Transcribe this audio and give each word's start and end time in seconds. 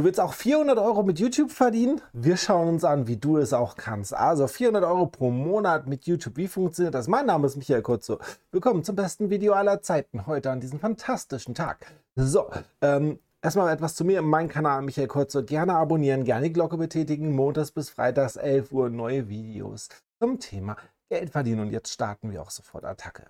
Du 0.00 0.04
willst 0.04 0.18
auch 0.18 0.32
400 0.32 0.78
Euro 0.78 1.02
mit 1.02 1.18
YouTube 1.18 1.50
verdienen? 1.50 2.00
Wir 2.14 2.38
schauen 2.38 2.68
uns 2.68 2.84
an, 2.84 3.06
wie 3.06 3.18
du 3.18 3.36
es 3.36 3.52
auch 3.52 3.76
kannst. 3.76 4.14
Also 4.14 4.46
400 4.46 4.82
Euro 4.82 5.04
pro 5.04 5.30
Monat 5.30 5.86
mit 5.86 6.06
YouTube. 6.06 6.38
Wie 6.38 6.48
funktioniert 6.48 6.94
das? 6.94 7.06
Mein 7.06 7.26
Name 7.26 7.46
ist 7.46 7.56
Michael 7.56 7.82
Kurzo. 7.82 8.18
Willkommen 8.50 8.82
zum 8.82 8.96
besten 8.96 9.28
Video 9.28 9.52
aller 9.52 9.82
Zeiten 9.82 10.26
heute 10.26 10.50
an 10.50 10.60
diesem 10.60 10.80
fantastischen 10.80 11.54
Tag. 11.54 11.92
So, 12.16 12.48
ähm, 12.80 13.18
erstmal 13.42 13.74
etwas 13.74 13.94
zu 13.94 14.06
mir. 14.06 14.22
Mein 14.22 14.48
Kanal 14.48 14.80
Michael 14.80 15.06
Kurzo. 15.06 15.44
Gerne 15.44 15.74
abonnieren, 15.74 16.24
gerne 16.24 16.46
die 16.46 16.54
Glocke 16.54 16.78
betätigen. 16.78 17.34
Montags 17.34 17.70
bis 17.70 17.90
Freitags 17.90 18.36
11 18.36 18.72
Uhr 18.72 18.88
neue 18.88 19.28
Videos 19.28 19.90
zum 20.18 20.40
Thema 20.40 20.78
Geld 21.10 21.28
verdienen. 21.28 21.60
Und 21.60 21.72
jetzt 21.72 21.92
starten 21.92 22.32
wir 22.32 22.40
auch 22.40 22.50
sofort 22.50 22.86
Attacke. 22.86 23.26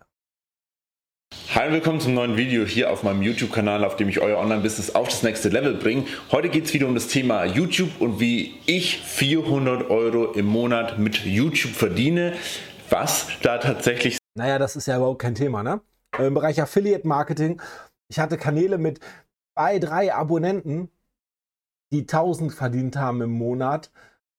Hi 1.53 1.67
und 1.67 1.73
willkommen 1.73 1.98
zum 1.98 2.14
neuen 2.14 2.37
Video 2.37 2.64
hier 2.64 2.93
auf 2.93 3.03
meinem 3.03 3.23
YouTube-Kanal, 3.23 3.83
auf 3.83 3.96
dem 3.96 4.09
ich 4.09 4.21
euer 4.21 4.39
Online-Business 4.39 4.95
auf 4.95 5.09
das 5.09 5.25
nächste 5.25 5.48
Level 5.48 5.75
bringe. 5.75 6.05
Heute 6.30 6.48
geht 6.48 6.66
es 6.66 6.75
wieder 6.75 6.87
um 6.87 6.95
das 6.95 7.09
Thema 7.09 7.45
YouTube 7.45 8.01
und 8.01 8.20
wie 8.20 8.55
ich 8.66 8.98
400 8.98 9.91
Euro 9.91 10.30
im 10.30 10.47
Monat 10.47 11.01
mit 11.01 11.24
YouTube 11.24 11.73
verdiene. 11.73 12.34
Was 12.88 13.27
da 13.43 13.59
tatsächlich... 13.59 14.19
Naja, 14.37 14.60
das 14.60 14.77
ist 14.77 14.87
ja 14.87 14.98
überhaupt 14.98 15.21
kein 15.21 15.34
Thema, 15.34 15.65
ne? 15.65 15.80
Im 16.21 16.34
Bereich 16.34 16.62
Affiliate-Marketing, 16.62 17.60
ich 18.09 18.21
hatte 18.21 18.38
Kanäle 18.38 18.79
mit 18.79 19.01
zwei, 19.57 19.80
drei 19.80 20.15
Abonnenten, 20.15 20.88
die 21.93 22.02
1000 22.02 22.55
verdient 22.55 22.96
haben 22.96 23.23
im 23.23 23.32
Monat. 23.32 23.91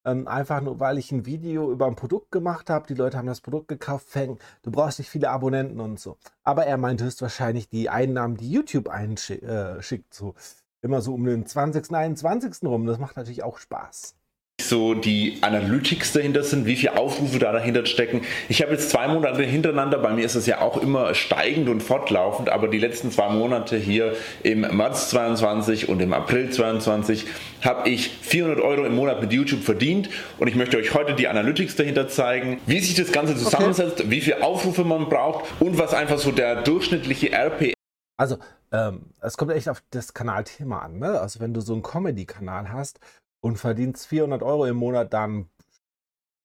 Ähm, 0.04 0.28
einfach 0.28 0.62
nur, 0.62 0.80
weil 0.80 0.98
ich 0.98 1.12
ein 1.12 1.26
Video 1.26 1.72
über 1.72 1.86
ein 1.88 1.96
Produkt 1.96 2.32
gemacht 2.32 2.70
habe. 2.70 2.88
Die 2.88 2.96
Leute 2.96 3.18
haben 3.18 3.28
das 3.28 3.42
Produkt 3.42 3.68
gekauft. 3.68 4.08
Fang, 4.10 4.40
du 4.64 4.72
brauchst 4.72 5.00
nicht 5.00 5.10
viele 5.10 5.30
Abonnenten 5.30 5.80
und 5.80 6.00
so. 6.00 6.18
Aber 6.44 6.66
er 6.66 6.78
meinte 6.78 7.06
höchstwahrscheinlich 7.06 7.70
die 7.70 7.90
Einnahmen, 7.90 8.38
die 8.38 8.52
YouTube 8.52 8.90
einschickt. 8.90 9.44
Äh, 9.44 9.82
so 10.10 10.34
immer 10.82 11.02
so 11.02 11.14
um 11.14 11.24
den 11.26 11.46
20., 11.46 11.94
21. 11.94 12.64
rum. 12.64 12.86
Das 12.88 12.98
macht 12.98 13.18
natürlich 13.18 13.44
auch 13.44 13.58
Spaß 13.58 14.16
so 14.68 14.94
die 14.94 15.38
Analytics 15.42 16.14
dahinter 16.14 16.44
sind, 16.44 16.66
wie 16.66 16.76
viele 16.76 16.98
Aufrufe 16.98 17.40
da 17.40 17.52
dahinter 17.52 17.86
stecken. 17.86 18.22
Ich 18.50 18.62
habe 18.62 18.72
jetzt 18.72 18.90
zwei 18.90 19.08
Monate 19.08 19.44
hintereinander, 19.44 19.98
bei 19.98 20.12
mir 20.12 20.26
ist 20.26 20.36
es 20.36 20.46
ja 20.46 20.62
auch 20.62 20.82
immer 20.82 21.14
steigend 21.14 21.70
und 21.70 21.82
fortlaufend, 21.82 22.50
aber 22.50 22.68
die 22.68 22.80
letzten 22.80 23.12
zwei 23.12 23.30
Monate 23.30 23.78
hier 23.78 24.14
im 24.44 24.62
März 24.62 25.10
22 25.10 25.90
und 25.90 26.02
im 26.02 26.14
April 26.14 26.50
22 26.50 27.26
habe 27.62 27.90
ich 27.90 28.10
400 28.22 28.60
Euro 28.60 28.86
im 28.86 28.96
Monat 28.96 29.22
mit 29.22 29.34
YouTube 29.34 29.64
verdient 29.64 30.10
und 30.40 30.48
ich 30.48 30.56
möchte 30.56 30.78
euch 30.78 30.94
heute 30.94 31.14
die 31.14 31.28
Analytics 31.28 31.76
dahinter 31.76 32.08
zeigen, 32.08 32.60
wie 32.66 32.80
sich 32.80 32.96
das 32.96 33.12
Ganze 33.12 33.36
zusammensetzt, 33.36 34.02
okay. 34.02 34.10
wie 34.10 34.22
viele 34.22 34.44
Aufrufe 34.44 34.84
man 34.84 35.10
braucht 35.10 35.46
und 35.60 35.78
was 35.78 35.94
einfach 35.94 36.18
so 36.18 36.32
der 36.32 36.62
durchschnittliche 36.64 37.32
RP 37.32 37.74
also, 38.22 38.38
ähm, 38.72 39.08
es 39.20 39.36
kommt 39.36 39.52
echt 39.52 39.68
auf 39.68 39.82
das 39.90 40.14
Kanalthema 40.14 40.78
an. 40.84 41.00
Ne? 41.00 41.20
Also, 41.20 41.40
wenn 41.40 41.56
du 41.56 41.62
so 41.62 41.74
einen 41.74 41.82
Comedy-Kanal 41.82 42.72
hast, 42.72 43.00
und 43.42 43.58
verdienst 43.58 44.08
400 44.08 44.44
Euro 44.44 44.66
im 44.66 44.78
Monat, 44.78 45.14
dann, 45.14 45.50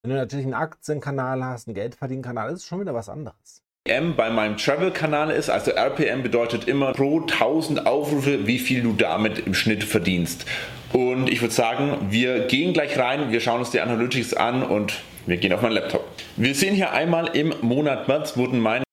wenn 0.03 0.11
du 0.11 0.17
natürlich 0.17 0.47
einen 0.47 0.55
Aktienkanal 0.55 1.45
hast, 1.45 1.69
einen 1.69 1.75
Geldverdienkanal, 1.75 2.51
ist 2.51 2.61
es 2.61 2.67
schon 2.67 2.81
wieder 2.81 2.95
was 2.95 3.09
anderes. 3.09 3.63
RPM 3.87 4.17
bei 4.17 4.31
meinem 4.31 4.57
Travel-Kanal 4.57 5.31
ist, 5.31 5.49
also 5.49 5.71
RPM 5.71 6.23
bedeutet 6.23 6.67
immer 6.67 6.93
pro 6.93 7.21
1000 7.21 7.87
Aufrufe, 7.87 8.47
wie 8.47 8.59
viel 8.59 8.83
du 8.83 8.93
damit 8.93 9.47
im 9.47 9.55
Schnitt 9.55 9.85
verdienst. 9.85 10.45
Und 10.93 11.29
ich 11.29 11.41
würde 11.41 11.55
sagen, 11.55 12.11
wir 12.11 12.47
gehen 12.47 12.73
gleich 12.73 12.99
rein, 12.99 13.31
wir 13.31 13.41
schauen 13.41 13.61
uns 13.61 13.71
die 13.71 13.81
Analytics 13.81 14.35
an 14.35 14.63
und 14.63 15.01
wir 15.27 15.37
gehen 15.37 15.53
auf 15.53 15.63
meinen 15.63 15.73
Laptop. 15.73 16.05
Wir 16.37 16.55
sehen 16.55 16.75
hier 16.75 16.93
einmal 16.93 17.37
im 17.37 17.55
Monat 17.61 18.09
März 18.09 18.37
wurden 18.37 18.61
meine. 18.61 18.85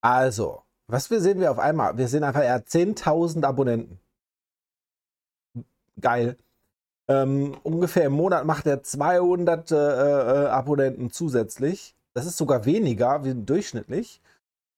Also, 0.00 0.62
was 0.86 1.10
wir 1.10 1.20
sehen 1.20 1.40
wir 1.40 1.50
auf 1.50 1.58
einmal? 1.58 1.96
Wir 1.96 2.08
sehen 2.08 2.24
einfach, 2.24 2.42
er 2.42 2.54
hat 2.54 2.68
10.000 2.68 3.44
Abonnenten. 3.44 4.00
Geil. 6.00 6.36
Ähm, 7.08 7.56
ungefähr 7.62 8.04
im 8.04 8.12
Monat 8.12 8.46
macht 8.46 8.66
er 8.66 8.82
200 8.82 9.70
äh, 9.70 9.74
äh, 9.76 10.46
Abonnenten 10.46 11.10
zusätzlich. 11.10 11.94
Das 12.14 12.26
ist 12.26 12.36
sogar 12.36 12.64
weniger 12.64 13.24
wie 13.24 13.34
durchschnittlich. 13.34 14.20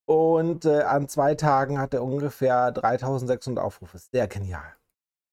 Und 0.09 0.65
äh, 0.65 0.83
an 0.83 1.09
zwei 1.09 1.35
Tagen 1.35 1.79
hat 1.79 1.95
er 1.95 2.03
ungefähr 2.03 2.73
3600 2.73 3.63
Aufrufe. 3.63 3.99
Sehr 3.99 4.27
genial. 4.29 4.77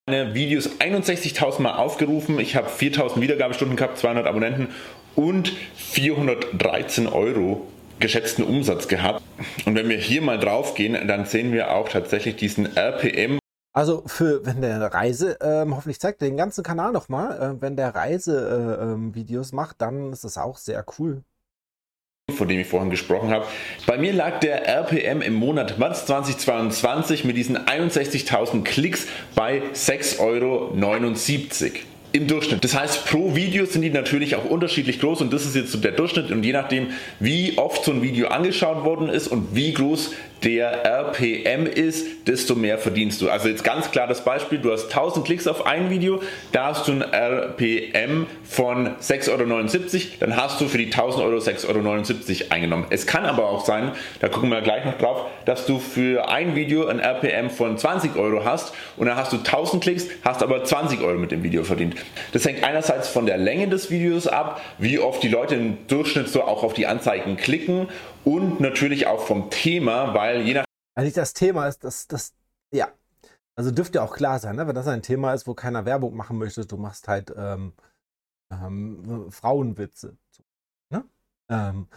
Meine 0.06 0.34
Videos 0.34 0.68
61.000 0.80 1.62
Mal 1.62 1.76
aufgerufen. 1.76 2.38
Ich 2.38 2.56
habe 2.56 2.68
4000 2.68 3.22
Wiedergabestunden 3.22 3.76
gehabt, 3.76 3.98
200 3.98 4.26
Abonnenten 4.26 4.68
und 5.16 5.48
413 5.76 7.06
Euro 7.06 7.66
geschätzten 8.00 8.44
Umsatz 8.44 8.88
gehabt. 8.88 9.22
Und 9.64 9.76
wenn 9.76 9.88
wir 9.88 9.96
hier 9.96 10.20
mal 10.20 10.38
drauf 10.38 10.74
gehen, 10.74 11.08
dann 11.08 11.24
sehen 11.24 11.52
wir 11.52 11.72
auch 11.72 11.88
tatsächlich 11.88 12.36
diesen 12.36 12.76
RPM 12.76 13.38
also 13.74 14.04
für, 14.06 14.46
wenn 14.46 14.62
der 14.62 14.80
Reise, 14.80 15.36
ähm, 15.42 15.74
hoffentlich 15.74 15.98
zeigt 15.98 16.22
er 16.22 16.28
den 16.28 16.36
ganzen 16.36 16.62
Kanal 16.62 16.92
nochmal, 16.92 17.56
äh, 17.56 17.60
wenn 17.60 17.76
der 17.76 17.92
Reise-Videos 17.92 19.48
äh, 19.48 19.50
ähm, 19.50 19.56
macht, 19.56 19.80
dann 19.82 20.12
ist 20.12 20.22
das 20.22 20.38
auch 20.38 20.58
sehr 20.58 20.84
cool. 20.98 21.22
Von 22.34 22.48
dem 22.48 22.60
ich 22.60 22.68
vorhin 22.68 22.88
gesprochen 22.88 23.30
habe. 23.30 23.44
Bei 23.86 23.98
mir 23.98 24.12
lag 24.12 24.38
der 24.38 24.66
RPM 24.66 25.20
im 25.20 25.34
Monat 25.34 25.78
März 25.78 26.06
2022 26.06 27.24
mit 27.24 27.36
diesen 27.36 27.58
61.000 27.58 28.62
Klicks 28.62 29.08
bei 29.34 29.60
6,79 29.74 30.20
Euro 30.20 30.72
im 32.14 32.28
Durchschnitt. 32.28 32.62
Das 32.62 32.78
heißt, 32.78 33.06
pro 33.06 33.34
Video 33.34 33.66
sind 33.66 33.82
die 33.82 33.90
natürlich 33.90 34.36
auch 34.36 34.44
unterschiedlich 34.44 35.00
groß 35.00 35.20
und 35.20 35.32
das 35.32 35.44
ist 35.44 35.56
jetzt 35.56 35.72
so 35.72 35.78
der 35.78 35.90
Durchschnitt 35.90 36.30
und 36.30 36.44
je 36.44 36.52
nachdem, 36.52 36.90
wie 37.18 37.58
oft 37.58 37.84
so 37.84 37.90
ein 37.90 38.02
Video 38.02 38.28
angeschaut 38.28 38.84
worden 38.84 39.08
ist 39.08 39.26
und 39.26 39.56
wie 39.56 39.72
groß 39.72 40.12
der 40.44 40.84
RPM 40.84 41.66
ist, 41.66 42.28
desto 42.28 42.54
mehr 42.54 42.78
verdienst 42.78 43.20
du. 43.22 43.30
Also 43.30 43.48
jetzt 43.48 43.64
ganz 43.64 43.90
klar 43.90 44.06
das 44.06 44.24
Beispiel, 44.24 44.58
du 44.58 44.72
hast 44.72 44.84
1000 44.84 45.24
Klicks 45.24 45.46
auf 45.46 45.66
ein 45.66 45.90
Video, 45.90 46.20
da 46.52 46.66
hast 46.66 46.86
du 46.86 46.92
ein 46.92 47.02
RPM 47.02 48.26
von 48.44 48.96
6,79 48.96 49.30
Euro, 49.30 50.16
dann 50.20 50.36
hast 50.36 50.60
du 50.60 50.68
für 50.68 50.78
die 50.78 50.86
1000 50.86 51.24
Euro 51.24 51.38
6,79 51.38 52.42
Euro 52.42 52.50
eingenommen. 52.50 52.86
Es 52.90 53.06
kann 53.06 53.24
aber 53.24 53.48
auch 53.48 53.64
sein, 53.64 53.92
da 54.20 54.28
gucken 54.28 54.50
wir 54.50 54.60
gleich 54.60 54.84
noch 54.84 54.98
drauf, 54.98 55.22
dass 55.46 55.66
du 55.66 55.78
für 55.78 56.28
ein 56.28 56.54
Video 56.54 56.86
ein 56.86 57.00
RPM 57.00 57.48
von 57.48 57.78
20 57.78 58.16
Euro 58.16 58.44
hast 58.44 58.74
und 58.96 59.06
dann 59.06 59.16
hast 59.16 59.32
du 59.32 59.38
1000 59.38 59.82
Klicks, 59.82 60.06
hast 60.22 60.42
aber 60.42 60.62
20 60.62 61.00
Euro 61.00 61.18
mit 61.18 61.30
dem 61.30 61.42
Video 61.42 61.64
verdient. 61.64 61.96
Das 62.32 62.44
hängt 62.44 62.62
einerseits 62.64 63.08
von 63.08 63.26
der 63.26 63.38
Länge 63.38 63.68
des 63.68 63.90
Videos 63.90 64.26
ab, 64.26 64.60
wie 64.78 64.98
oft 64.98 65.22
die 65.22 65.28
Leute 65.28 65.54
im 65.54 65.78
Durchschnitt 65.88 66.28
so 66.28 66.42
auch 66.42 66.62
auf 66.62 66.74
die 66.74 66.86
Anzeigen 66.86 67.36
klicken 67.36 67.88
und 68.24 68.60
natürlich 68.60 69.06
auch 69.06 69.20
vom 69.20 69.50
Thema, 69.50 70.14
weil 70.14 70.42
je 70.42 70.54
nach. 70.54 70.64
Also 70.94 71.14
das 71.14 71.34
Thema 71.34 71.66
ist, 71.66 71.84
dass 71.84 72.06
das, 72.06 72.34
ja, 72.72 72.88
also 73.56 73.70
dürfte 73.70 74.02
auch 74.02 74.14
klar 74.14 74.38
sein, 74.38 74.56
ne? 74.56 74.66
wenn 74.66 74.74
das 74.74 74.86
ein 74.86 75.02
Thema 75.02 75.34
ist, 75.34 75.46
wo 75.46 75.54
keiner 75.54 75.84
Werbung 75.84 76.16
machen 76.16 76.38
möchte, 76.38 76.66
du 76.66 76.76
machst 76.76 77.08
halt 77.08 77.34
ähm, 77.36 77.72
ähm, 78.50 79.30
Frauenwitze. 79.30 80.16
Ne? 80.90 81.04
Ähm, 81.48 81.88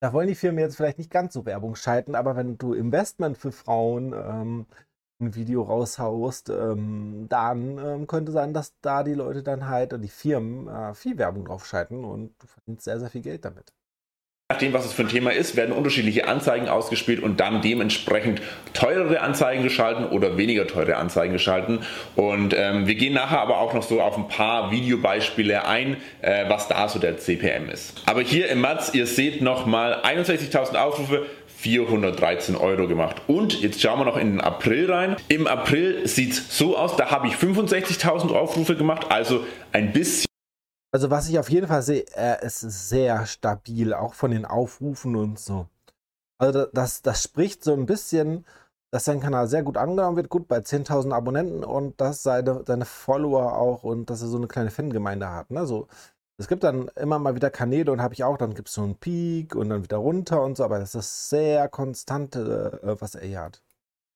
da 0.00 0.12
wollen 0.12 0.28
die 0.28 0.34
Firmen 0.34 0.58
jetzt 0.58 0.76
vielleicht 0.76 0.98
nicht 0.98 1.10
ganz 1.10 1.32
so 1.32 1.46
Werbung 1.46 1.76
schalten, 1.76 2.14
aber 2.14 2.36
wenn 2.36 2.58
du 2.58 2.74
Investment 2.74 3.38
für 3.38 3.52
Frauen 3.52 4.12
ähm, 4.12 4.66
ein 5.20 5.34
Video 5.34 5.62
raushaust, 5.62 6.50
ähm, 6.50 7.26
dann 7.28 7.78
ähm, 7.78 8.06
könnte 8.06 8.32
sein, 8.32 8.52
dass 8.52 8.74
da 8.80 9.04
die 9.04 9.14
Leute 9.14 9.42
dann 9.42 9.68
halt, 9.68 9.92
die 10.02 10.08
Firmen, 10.08 10.68
äh, 10.68 10.94
viel 10.94 11.18
Werbung 11.18 11.44
drauf 11.44 11.66
schalten 11.66 12.04
und 12.04 12.34
du 12.42 12.46
verdienst 12.46 12.84
sehr, 12.84 12.98
sehr 12.98 13.10
viel 13.10 13.22
Geld 13.22 13.44
damit 13.44 13.72
nachdem, 14.52 14.74
was 14.74 14.84
es 14.84 14.92
für 14.92 15.02
ein 15.02 15.08
Thema 15.08 15.32
ist, 15.32 15.56
werden 15.56 15.72
unterschiedliche 15.72 16.28
Anzeigen 16.28 16.68
ausgespielt 16.68 17.22
und 17.22 17.40
dann 17.40 17.62
dementsprechend 17.62 18.42
teurere 18.74 19.20
Anzeigen 19.20 19.62
geschalten 19.62 20.04
oder 20.04 20.36
weniger 20.36 20.66
teure 20.66 20.96
Anzeigen 20.96 21.32
geschalten. 21.32 21.80
Und 22.16 22.54
ähm, 22.54 22.86
wir 22.86 22.94
gehen 22.94 23.14
nachher 23.14 23.40
aber 23.40 23.58
auch 23.58 23.72
noch 23.72 23.82
so 23.82 24.02
auf 24.02 24.18
ein 24.18 24.28
paar 24.28 24.70
Videobeispiele 24.70 25.66
ein, 25.66 25.96
äh, 26.20 26.44
was 26.48 26.68
da 26.68 26.86
so 26.88 26.98
der 26.98 27.16
CPM 27.16 27.70
ist. 27.70 28.02
Aber 28.04 28.20
hier 28.20 28.50
im 28.50 28.60
März, 28.60 28.90
ihr 28.92 29.06
seht 29.06 29.40
nochmal 29.40 30.02
61.000 30.04 30.76
Aufrufe, 30.76 31.24
413 31.46 32.54
Euro 32.56 32.88
gemacht. 32.88 33.22
Und 33.28 33.62
jetzt 33.62 33.80
schauen 33.80 34.00
wir 34.00 34.04
noch 34.04 34.18
in 34.18 34.32
den 34.32 34.40
April 34.42 34.92
rein. 34.92 35.16
Im 35.28 35.46
April 35.46 36.06
sieht 36.06 36.32
es 36.32 36.58
so 36.58 36.76
aus, 36.76 36.96
da 36.96 37.10
habe 37.10 37.28
ich 37.28 37.34
65.000 37.34 38.34
Aufrufe 38.34 38.76
gemacht, 38.76 39.06
also 39.08 39.46
ein 39.72 39.92
bisschen 39.92 40.31
also 40.92 41.10
was 41.10 41.28
ich 41.28 41.38
auf 41.38 41.50
jeden 41.50 41.66
Fall 41.66 41.82
sehe, 41.82 42.04
er 42.14 42.42
ist 42.42 42.60
sehr 42.60 43.26
stabil, 43.26 43.94
auch 43.94 44.14
von 44.14 44.30
den 44.30 44.44
Aufrufen 44.44 45.16
und 45.16 45.38
so. 45.38 45.66
Also 46.38 46.66
das, 46.66 47.02
das 47.02 47.22
spricht 47.22 47.64
so 47.64 47.72
ein 47.72 47.86
bisschen, 47.86 48.44
dass 48.92 49.06
sein 49.06 49.20
Kanal 49.20 49.48
sehr 49.48 49.62
gut 49.62 49.78
angenommen 49.78 50.16
wird, 50.16 50.28
gut 50.28 50.48
bei 50.48 50.58
10.000 50.58 51.12
Abonnenten 51.12 51.64
und 51.64 52.00
dass 52.00 52.22
seine, 52.22 52.62
seine 52.66 52.84
Follower 52.84 53.56
auch 53.56 53.84
und 53.84 54.10
dass 54.10 54.22
er 54.22 54.28
so 54.28 54.36
eine 54.36 54.48
kleine 54.48 54.70
Fangemeinde 54.70 55.30
hat. 55.30 55.50
Ne? 55.50 55.66
So, 55.66 55.88
es 56.38 56.48
gibt 56.48 56.62
dann 56.64 56.88
immer 56.96 57.18
mal 57.18 57.34
wieder 57.34 57.50
Kanäle 57.50 57.90
und 57.90 58.02
habe 58.02 58.14
ich 58.14 58.24
auch, 58.24 58.36
dann 58.36 58.54
gibt 58.54 58.68
es 58.68 58.74
so 58.74 58.82
einen 58.82 58.96
Peak 58.96 59.54
und 59.54 59.70
dann 59.70 59.84
wieder 59.84 59.96
runter 59.98 60.42
und 60.42 60.56
so, 60.58 60.64
aber 60.64 60.78
das 60.78 60.94
ist 60.94 61.30
sehr 61.30 61.68
konstant, 61.68 62.36
äh, 62.36 63.00
was 63.00 63.14
er 63.14 63.26
hier 63.26 63.40
hat 63.40 63.62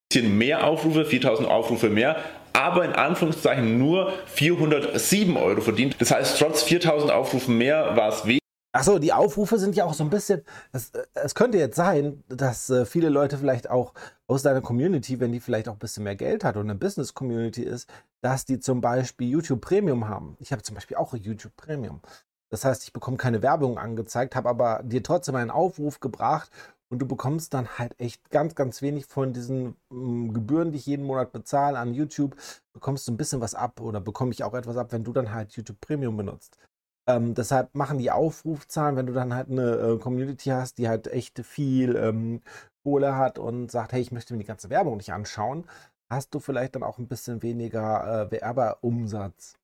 bisschen 0.09 0.39
mehr 0.39 0.67
Aufrufe, 0.67 1.05
4000 1.05 1.49
Aufrufe 1.49 1.91
mehr, 1.91 2.17
aber 2.57 2.85
in 2.85 2.93
Anführungszeichen 2.93 3.79
nur 3.79 4.13
407 4.27 5.37
Euro 5.37 5.61
verdient. 5.61 5.97
Das 6.01 6.11
heißt, 6.11 6.39
trotz 6.39 6.63
4000 6.63 7.13
Aufrufen 7.13 7.59
mehr 7.59 7.97
war 7.97 8.09
es 8.09 8.25
weniger. 8.25 8.41
Achso, 8.73 8.99
die 8.99 9.13
Aufrufe 9.13 9.59
sind 9.59 9.75
ja 9.75 9.85
auch 9.85 9.95
so 9.95 10.05
ein 10.05 10.11
bisschen. 10.11 10.43
Es, 10.73 10.93
es 11.15 11.35
könnte 11.35 11.57
jetzt 11.59 11.77
sein, 11.77 12.23
dass 12.29 12.69
äh, 12.69 12.85
viele 12.85 13.09
Leute 13.09 13.39
vielleicht 13.39 13.71
auch 13.71 13.95
aus 14.27 14.43
deiner 14.43 14.61
Community, 14.61 15.19
wenn 15.19 15.33
die 15.33 15.41
vielleicht 15.41 15.69
auch 15.69 15.75
ein 15.75 15.79
bisschen 15.79 16.05
mehr 16.05 16.17
Geld 16.17 16.45
hat 16.45 16.57
und 16.57 16.65
eine 16.65 16.75
Business-Community 16.75 17.63
ist, 17.63 17.89
dass 18.21 18.45
die 18.45 18.59
zum 18.59 18.81
Beispiel 18.81 19.29
YouTube 19.29 19.61
Premium 19.63 20.09
haben. 20.09 20.37
Ich 20.41 20.53
habe 20.53 20.63
zum 20.63 20.75
Beispiel 20.75 20.97
auch 20.97 21.15
YouTube 21.15 21.57
Premium. 21.57 22.01
Das 22.51 22.65
heißt, 22.65 22.85
ich 22.85 22.93
bekomme 22.93 23.17
keine 23.17 23.43
Werbung 23.43 23.79
angezeigt, 23.79 24.37
habe 24.37 24.49
aber 24.49 24.83
dir 24.85 25.03
trotzdem 25.03 25.35
einen 25.35 25.51
Aufruf 25.51 26.01
gebracht 26.01 26.51
und 26.89 27.01
du 27.01 27.07
bekommst 27.07 27.55
dann 27.55 27.79
halt 27.79 27.99
echt 27.99 28.31
ganz, 28.31 28.55
ganz 28.55 28.83
wenig 28.83 29.07
von 29.07 29.33
diesen 29.33 29.77
ähm, 29.91 30.33
Gebühren, 30.33 30.73
die 30.73 30.79
ich 30.79 30.87
jeden 30.87 31.05
Monat 31.05 31.33
bezahle 31.33 31.79
an 31.79 31.95
YouTube, 31.95 32.37
bekommst 32.73 33.09
du 33.09 33.13
ein 33.13 33.17
bisschen 33.17 33.41
was 33.41 33.55
ab 33.55 33.81
oder 33.81 34.01
bekomme 34.01 34.33
ich 34.33 34.45
auch 34.45 34.55
etwas 34.55 34.77
ab, 34.77 34.93
wenn 34.93 35.05
du 35.05 35.13
dann 35.13 35.33
halt 35.33 35.53
YouTube 35.53 35.81
Premium 35.81 36.17
benutzt. 36.17 36.59
Ähm, 37.09 37.35
deshalb 37.35 37.75
machen 37.75 37.99
die 37.99 38.11
Aufrufzahlen, 38.11 38.97
wenn 38.97 39.07
du 39.07 39.13
dann 39.13 39.35
halt 39.35 39.51
eine 39.51 39.77
äh, 39.77 39.99
Community 39.99 40.51
hast, 40.51 40.79
die 40.79 40.89
halt 40.89 41.07
echt 41.09 41.39
viel 41.45 41.97
ähm, 41.97 42.43
Kohle 42.83 43.17
hat 43.17 43.39
und 43.39 43.71
sagt, 43.71 43.93
hey, 43.93 44.01
ich 44.01 44.13
möchte 44.13 44.35
mir 44.35 44.41
die 44.41 44.47
ganze 44.47 44.71
Werbung 44.71 44.97
nicht 44.97 45.13
anschauen, 45.13 45.67
hast 46.11 46.35
du 46.35 46.41
vielleicht 46.41 46.75
dann 46.77 46.83
auch 46.83 46.99
ein 46.99 47.09
bisschen 47.09 47.43
weniger 47.43 48.27
äh, 48.27 48.31
Werbeumsatz 48.31 49.57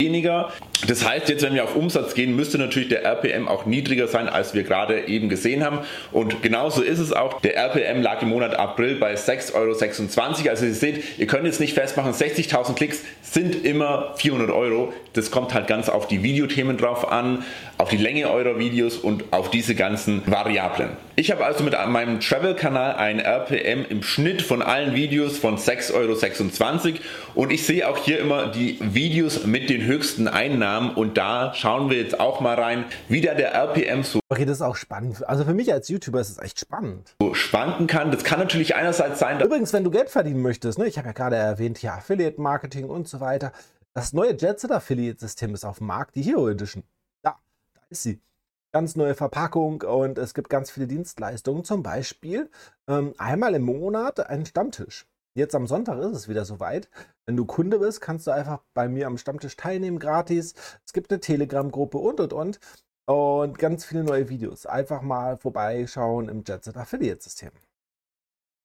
weniger. 0.00 0.50
Das 0.88 1.06
heißt, 1.06 1.28
jetzt, 1.28 1.42
wenn 1.42 1.54
wir 1.54 1.64
auf 1.64 1.76
Umsatz 1.76 2.14
gehen, 2.14 2.34
müsste 2.34 2.58
natürlich 2.58 2.88
der 2.88 3.04
RPM 3.04 3.46
auch 3.46 3.66
niedriger 3.66 4.08
sein, 4.08 4.28
als 4.28 4.54
wir 4.54 4.62
gerade 4.62 5.06
eben 5.06 5.28
gesehen 5.28 5.62
haben. 5.62 5.80
Und 6.10 6.42
genauso 6.42 6.82
ist 6.82 6.98
es 6.98 7.12
auch. 7.12 7.40
Der 7.42 7.56
RPM 7.56 8.02
lag 8.02 8.22
im 8.22 8.30
Monat 8.30 8.58
April 8.58 8.96
bei 8.96 9.14
6,26 9.14 9.54
Euro. 9.54 10.50
Also 10.50 10.66
ihr 10.66 10.74
seht, 10.74 11.18
ihr 11.18 11.26
könnt 11.26 11.44
jetzt 11.44 11.60
nicht 11.60 11.74
festmachen, 11.74 12.12
60.000 12.12 12.74
Klicks 12.74 13.02
sind 13.22 13.64
immer 13.64 14.14
400 14.16 14.50
Euro. 14.50 14.92
Das 15.12 15.30
kommt 15.30 15.54
halt 15.54 15.66
ganz 15.66 15.88
auf 15.88 16.08
die 16.08 16.22
Videothemen 16.22 16.76
drauf 16.76 17.10
an, 17.10 17.44
auf 17.80 17.88
die 17.88 17.96
Länge 17.96 18.30
eurer 18.30 18.58
Videos 18.58 18.98
und 18.98 19.32
auf 19.32 19.50
diese 19.50 19.74
ganzen 19.74 20.22
Variablen. 20.26 20.90
Ich 21.16 21.30
habe 21.30 21.44
also 21.46 21.64
mit 21.64 21.74
meinem 21.88 22.20
Travel-Kanal 22.20 22.96
ein 22.96 23.18
RPM 23.18 23.86
im 23.88 24.02
Schnitt 24.02 24.42
von 24.42 24.60
allen 24.60 24.94
Videos 24.94 25.38
von 25.38 25.56
6,26 25.56 25.94
Euro 25.94 26.98
und 27.34 27.50
ich 27.50 27.64
sehe 27.64 27.88
auch 27.88 27.96
hier 27.96 28.18
immer 28.18 28.48
die 28.48 28.78
Videos 28.80 29.46
mit 29.46 29.70
den 29.70 29.84
höchsten 29.84 30.28
Einnahmen 30.28 30.94
und 30.94 31.16
da 31.16 31.54
schauen 31.54 31.88
wir 31.88 31.96
jetzt 31.96 32.20
auch 32.20 32.40
mal 32.40 32.54
rein, 32.54 32.84
wie 33.08 33.22
da 33.22 33.34
der 33.34 33.54
RPM 33.54 34.02
so 34.02 34.20
Okay, 34.28 34.44
das 34.44 34.58
ist 34.58 34.62
auch 34.62 34.76
spannend. 34.76 35.26
Also 35.26 35.44
für 35.44 35.54
mich 35.54 35.72
als 35.72 35.88
YouTuber 35.88 36.20
ist 36.20 36.28
es 36.30 36.38
echt 36.38 36.60
spannend. 36.60 37.16
So 37.20 37.34
schwanken 37.34 37.86
kann. 37.86 38.12
Das 38.12 38.24
kann 38.24 38.38
natürlich 38.38 38.76
einerseits 38.76 39.18
sein. 39.18 39.40
Übrigens, 39.40 39.72
wenn 39.72 39.84
du 39.84 39.90
Geld 39.90 40.10
verdienen 40.10 40.42
möchtest, 40.42 40.78
ne, 40.78 40.86
ich 40.86 40.98
habe 40.98 41.08
ja 41.08 41.12
gerade 41.12 41.36
erwähnt, 41.36 41.82
ja, 41.82 41.94
Affiliate 41.94 42.40
Marketing 42.40 42.84
und 42.90 43.08
so 43.08 43.20
weiter. 43.20 43.52
Das 43.94 44.12
neue 44.12 44.36
Jetset 44.36 44.70
Affiliate 44.70 45.18
System 45.18 45.54
ist 45.54 45.64
auf 45.64 45.78
dem 45.78 45.88
Markt, 45.88 46.14
die 46.14 46.22
Hero 46.22 46.48
Edition. 46.48 46.84
Ist 47.90 48.04
sie. 48.04 48.20
Ganz 48.72 48.94
neue 48.94 49.16
Verpackung 49.16 49.82
und 49.82 50.16
es 50.16 50.32
gibt 50.32 50.48
ganz 50.48 50.70
viele 50.70 50.86
Dienstleistungen. 50.86 51.64
Zum 51.64 51.82
Beispiel 51.82 52.48
ähm, 52.88 53.14
einmal 53.18 53.54
im 53.56 53.62
Monat 53.62 54.20
einen 54.20 54.46
Stammtisch. 54.46 55.08
Jetzt 55.34 55.56
am 55.56 55.66
Sonntag 55.66 55.98
ist 55.98 56.16
es 56.16 56.28
wieder 56.28 56.44
soweit. 56.44 56.88
Wenn 57.26 57.36
du 57.36 57.46
Kunde 57.46 57.80
bist, 57.80 58.00
kannst 58.00 58.28
du 58.28 58.30
einfach 58.30 58.62
bei 58.74 58.88
mir 58.88 59.08
am 59.08 59.18
Stammtisch 59.18 59.56
teilnehmen, 59.56 59.98
gratis. 59.98 60.54
Es 60.86 60.92
gibt 60.92 61.10
eine 61.10 61.20
Telegram-Gruppe 61.20 61.98
und 61.98 62.20
und 62.20 62.32
und. 62.32 62.60
Und 63.06 63.58
ganz 63.58 63.84
viele 63.84 64.04
neue 64.04 64.28
Videos. 64.28 64.66
Einfach 64.66 65.02
mal 65.02 65.36
vorbeischauen 65.36 66.28
im 66.28 66.44
JetSet 66.46 66.76
Affiliate-System 66.76 67.50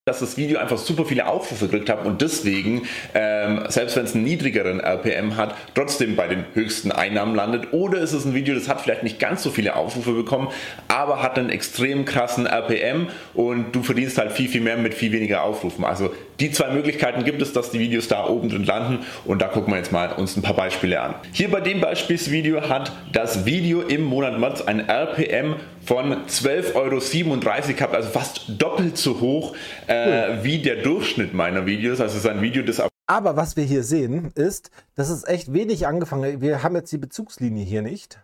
dass 0.07 0.19
das 0.19 0.37
Video 0.37 0.59
einfach 0.59 0.77
super 0.77 1.03
viele 1.03 1.25
Aufrufe 1.25 1.65
gekriegt 1.65 1.89
hat 1.89 2.05
und 2.05 2.21
deswegen, 2.21 2.83
ähm, 3.15 3.63
selbst 3.69 3.95
wenn 3.95 4.05
es 4.05 4.13
einen 4.13 4.23
niedrigeren 4.23 4.79
RPM 4.79 5.35
hat, 5.35 5.55
trotzdem 5.73 6.15
bei 6.15 6.27
den 6.27 6.45
höchsten 6.53 6.91
Einnahmen 6.91 7.33
landet. 7.33 7.73
Oder 7.73 8.01
ist 8.01 8.13
es 8.13 8.23
ein 8.23 8.35
Video, 8.35 8.53
das 8.53 8.69
hat 8.69 8.81
vielleicht 8.81 9.01
nicht 9.01 9.17
ganz 9.19 9.41
so 9.41 9.49
viele 9.49 9.75
Aufrufe 9.75 10.11
bekommen, 10.11 10.49
aber 10.89 11.23
hat 11.23 11.39
einen 11.39 11.49
extrem 11.49 12.05
krassen 12.05 12.45
RPM 12.45 13.07
und 13.33 13.75
du 13.75 13.81
verdienst 13.81 14.19
halt 14.19 14.31
viel, 14.31 14.47
viel 14.47 14.61
mehr 14.61 14.77
mit 14.77 14.93
viel 14.93 15.11
weniger 15.11 15.41
Aufrufen. 15.41 15.83
Also 15.83 16.13
die 16.39 16.51
zwei 16.51 16.69
Möglichkeiten 16.69 17.23
gibt 17.23 17.41
es, 17.41 17.53
dass 17.53 17.71
die 17.71 17.79
Videos 17.79 18.07
da 18.07 18.27
oben 18.27 18.49
drin 18.49 18.63
landen 18.63 18.99
und 19.23 19.41
da 19.41 19.47
gucken 19.47 19.73
wir 19.73 19.77
jetzt 19.77 19.91
mal 19.91 20.11
uns 20.11 20.37
ein 20.37 20.43
paar 20.43 20.55
Beispiele 20.55 21.01
an. 21.01 21.15
Hier 21.31 21.49
bei 21.49 21.61
dem 21.61 21.81
Beispielsvideo 21.81 22.69
hat 22.69 22.91
das 23.11 23.47
Video 23.47 23.81
im 23.81 24.03
Monat 24.03 24.37
März 24.37 24.61
ein 24.61 24.87
RPM 24.87 25.55
von 25.85 26.25
12,37 26.25 26.75
Euro 26.75 27.73
gehabt, 27.75 27.95
also 27.95 28.09
fast 28.09 28.41
doppelt 28.61 28.97
so 28.97 29.19
hoch 29.19 29.55
äh, 29.87 30.43
wie 30.43 30.61
der 30.61 30.81
Durchschnitt 30.81 31.33
meiner 31.33 31.65
Videos. 31.65 32.01
Also 32.01 32.17
es 32.17 32.25
ist 32.25 32.29
ein 32.29 32.41
Video, 32.41 32.63
das 32.63 32.81
aber 33.07 33.35
was 33.35 33.55
wir 33.55 33.63
hier 33.63 33.83
sehen, 33.83 34.31
ist, 34.33 34.71
dass 34.95 35.09
es 35.09 35.25
echt 35.25 35.53
wenig 35.53 35.85
angefangen. 35.85 36.41
Wir 36.41 36.63
haben 36.63 36.75
jetzt 36.75 36.91
die 36.91 36.97
Bezugslinie 36.97 37.63
hier 37.63 37.81
nicht. 37.83 38.19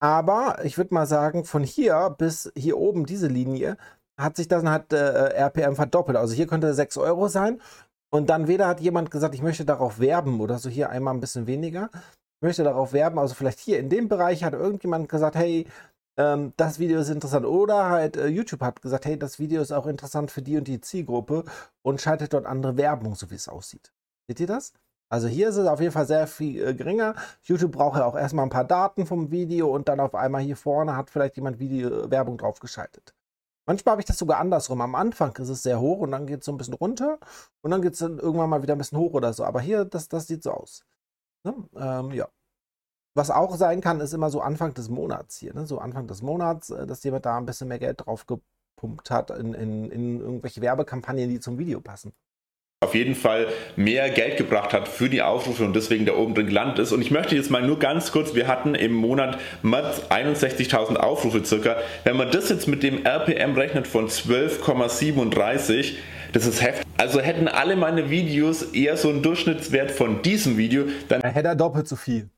Aber 0.00 0.58
ich 0.64 0.76
würde 0.76 0.94
mal 0.94 1.06
sagen, 1.06 1.44
von 1.44 1.64
hier 1.64 2.14
bis 2.18 2.52
hier 2.54 2.76
oben 2.76 3.06
diese 3.06 3.28
Linie 3.28 3.76
hat 4.20 4.36
sich 4.36 4.46
das 4.46 4.64
halt 4.64 4.92
äh, 4.92 5.32
RPM 5.32 5.74
verdoppelt. 5.74 6.16
Also 6.18 6.34
hier 6.34 6.46
könnte 6.46 6.74
6 6.74 6.98
Euro 6.98 7.28
sein. 7.28 7.60
Und 8.10 8.30
dann 8.30 8.46
weder 8.46 8.66
hat 8.68 8.80
jemand 8.80 9.10
gesagt, 9.10 9.34
ich 9.34 9.42
möchte 9.42 9.64
darauf 9.64 10.00
werben 10.00 10.40
oder 10.40 10.58
so 10.58 10.68
hier 10.68 10.90
einmal 10.90 11.14
ein 11.14 11.20
bisschen 11.20 11.46
weniger. 11.46 11.90
Ich 12.40 12.46
möchte 12.46 12.64
darauf 12.64 12.92
werben, 12.92 13.18
also 13.18 13.34
vielleicht 13.34 13.58
hier 13.58 13.80
in 13.80 13.88
dem 13.88 14.08
Bereich 14.08 14.44
hat 14.44 14.52
irgendjemand 14.52 15.08
gesagt, 15.08 15.34
hey, 15.34 15.66
ähm, 16.18 16.52
das 16.56 16.78
Video 16.78 17.00
ist 17.00 17.08
interessant. 17.08 17.46
Oder 17.46 17.88
halt 17.88 18.16
äh, 18.16 18.26
YouTube 18.26 18.60
hat 18.60 18.82
gesagt, 18.82 19.06
hey, 19.06 19.18
das 19.18 19.38
Video 19.38 19.62
ist 19.62 19.72
auch 19.72 19.86
interessant 19.86 20.30
für 20.30 20.42
die 20.42 20.58
und 20.58 20.68
die 20.68 20.80
Zielgruppe 20.80 21.44
und 21.82 22.00
schaltet 22.00 22.34
dort 22.34 22.44
andere 22.46 22.76
Werbung, 22.76 23.14
so 23.14 23.30
wie 23.30 23.36
es 23.36 23.48
aussieht. 23.48 23.92
Seht 24.26 24.40
ihr 24.40 24.46
das? 24.46 24.72
Also 25.10 25.28
hier 25.28 25.48
ist 25.48 25.56
es 25.56 25.66
auf 25.66 25.80
jeden 25.80 25.92
Fall 25.92 26.06
sehr 26.06 26.26
viel 26.26 26.62
äh, 26.62 26.74
geringer. 26.74 27.14
YouTube 27.42 27.72
braucht 27.72 27.98
ja 27.98 28.04
auch 28.04 28.16
erstmal 28.16 28.44
ein 28.44 28.50
paar 28.50 28.64
Daten 28.64 29.06
vom 29.06 29.30
Video 29.30 29.74
und 29.74 29.88
dann 29.88 30.00
auf 30.00 30.14
einmal 30.14 30.42
hier 30.42 30.56
vorne 30.56 30.96
hat 30.96 31.08
vielleicht 31.08 31.36
jemand 31.36 31.58
Video 31.60 32.10
Werbung 32.10 32.36
drauf 32.36 32.60
geschaltet. 32.60 33.14
Manchmal 33.66 33.92
habe 33.92 34.02
ich 34.02 34.06
das 34.06 34.18
sogar 34.18 34.38
andersrum. 34.38 34.80
Am 34.80 34.94
Anfang 34.94 35.36
ist 35.36 35.48
es 35.50 35.62
sehr 35.62 35.80
hoch 35.80 35.98
und 35.98 36.10
dann 36.10 36.26
geht 36.26 36.40
es 36.40 36.46
so 36.46 36.52
ein 36.52 36.58
bisschen 36.58 36.74
runter 36.74 37.18
und 37.62 37.70
dann 37.70 37.82
geht 37.82 37.94
es 37.94 38.00
dann 38.00 38.18
irgendwann 38.18 38.50
mal 38.50 38.62
wieder 38.62 38.74
ein 38.74 38.78
bisschen 38.78 38.98
hoch 38.98 39.12
oder 39.14 39.32
so. 39.32 39.44
Aber 39.44 39.60
hier, 39.60 39.84
das, 39.84 40.08
das 40.08 40.26
sieht 40.26 40.42
so 40.42 40.52
aus. 40.52 40.84
Ne? 41.44 41.54
Ähm, 41.76 42.12
ja. 42.12 42.28
Was 43.14 43.30
auch 43.30 43.56
sein 43.56 43.80
kann, 43.80 44.00
ist 44.00 44.14
immer 44.14 44.30
so 44.30 44.40
Anfang 44.40 44.74
des 44.74 44.88
Monats 44.88 45.38
hier. 45.38 45.54
Ne? 45.54 45.66
So 45.66 45.78
Anfang 45.78 46.06
des 46.06 46.22
Monats, 46.22 46.70
äh, 46.70 46.86
dass 46.86 47.02
jemand 47.04 47.26
da 47.26 47.36
ein 47.36 47.46
bisschen 47.46 47.68
mehr 47.68 47.78
Geld 47.78 48.06
drauf 48.06 48.26
gepumpt 48.26 49.10
hat 49.10 49.30
in, 49.30 49.54
in, 49.54 49.90
in 49.90 50.20
irgendwelche 50.20 50.60
Werbekampagnen, 50.60 51.28
die 51.28 51.40
zum 51.40 51.58
Video 51.58 51.80
passen 51.80 52.12
auf 52.80 52.94
jeden 52.94 53.16
Fall 53.16 53.48
mehr 53.74 54.08
Geld 54.08 54.36
gebracht 54.36 54.72
hat 54.72 54.86
für 54.86 55.08
die 55.08 55.20
Aufrufe 55.20 55.64
und 55.64 55.74
deswegen 55.74 56.06
da 56.06 56.14
oben 56.14 56.36
drin 56.36 56.46
gelandet 56.46 56.78
ist. 56.78 56.92
Und 56.92 57.02
ich 57.02 57.10
möchte 57.10 57.34
jetzt 57.34 57.50
mal 57.50 57.60
nur 57.60 57.80
ganz 57.80 58.12
kurz, 58.12 58.36
wir 58.36 58.46
hatten 58.46 58.76
im 58.76 58.94
Monat 58.94 59.36
61.000 59.64 60.94
Aufrufe 60.94 61.44
circa. 61.44 61.76
Wenn 62.04 62.16
man 62.16 62.30
das 62.30 62.50
jetzt 62.50 62.68
mit 62.68 62.84
dem 62.84 63.04
RPM 63.04 63.56
rechnet 63.56 63.88
von 63.88 64.08
12,37, 64.08 65.94
das 66.32 66.46
ist 66.46 66.62
heftig. 66.62 66.86
Also 66.98 67.20
hätten 67.20 67.48
alle 67.48 67.74
meine 67.74 68.10
Videos 68.10 68.62
eher 68.62 68.96
so 68.96 69.08
einen 69.08 69.22
Durchschnittswert 69.22 69.90
von 69.90 70.22
diesem 70.22 70.56
Video, 70.56 70.84
dann 71.08 71.22
hätte 71.22 71.48
er 71.48 71.56
doppelt 71.56 71.88
so 71.88 71.96
viel. 71.96 72.30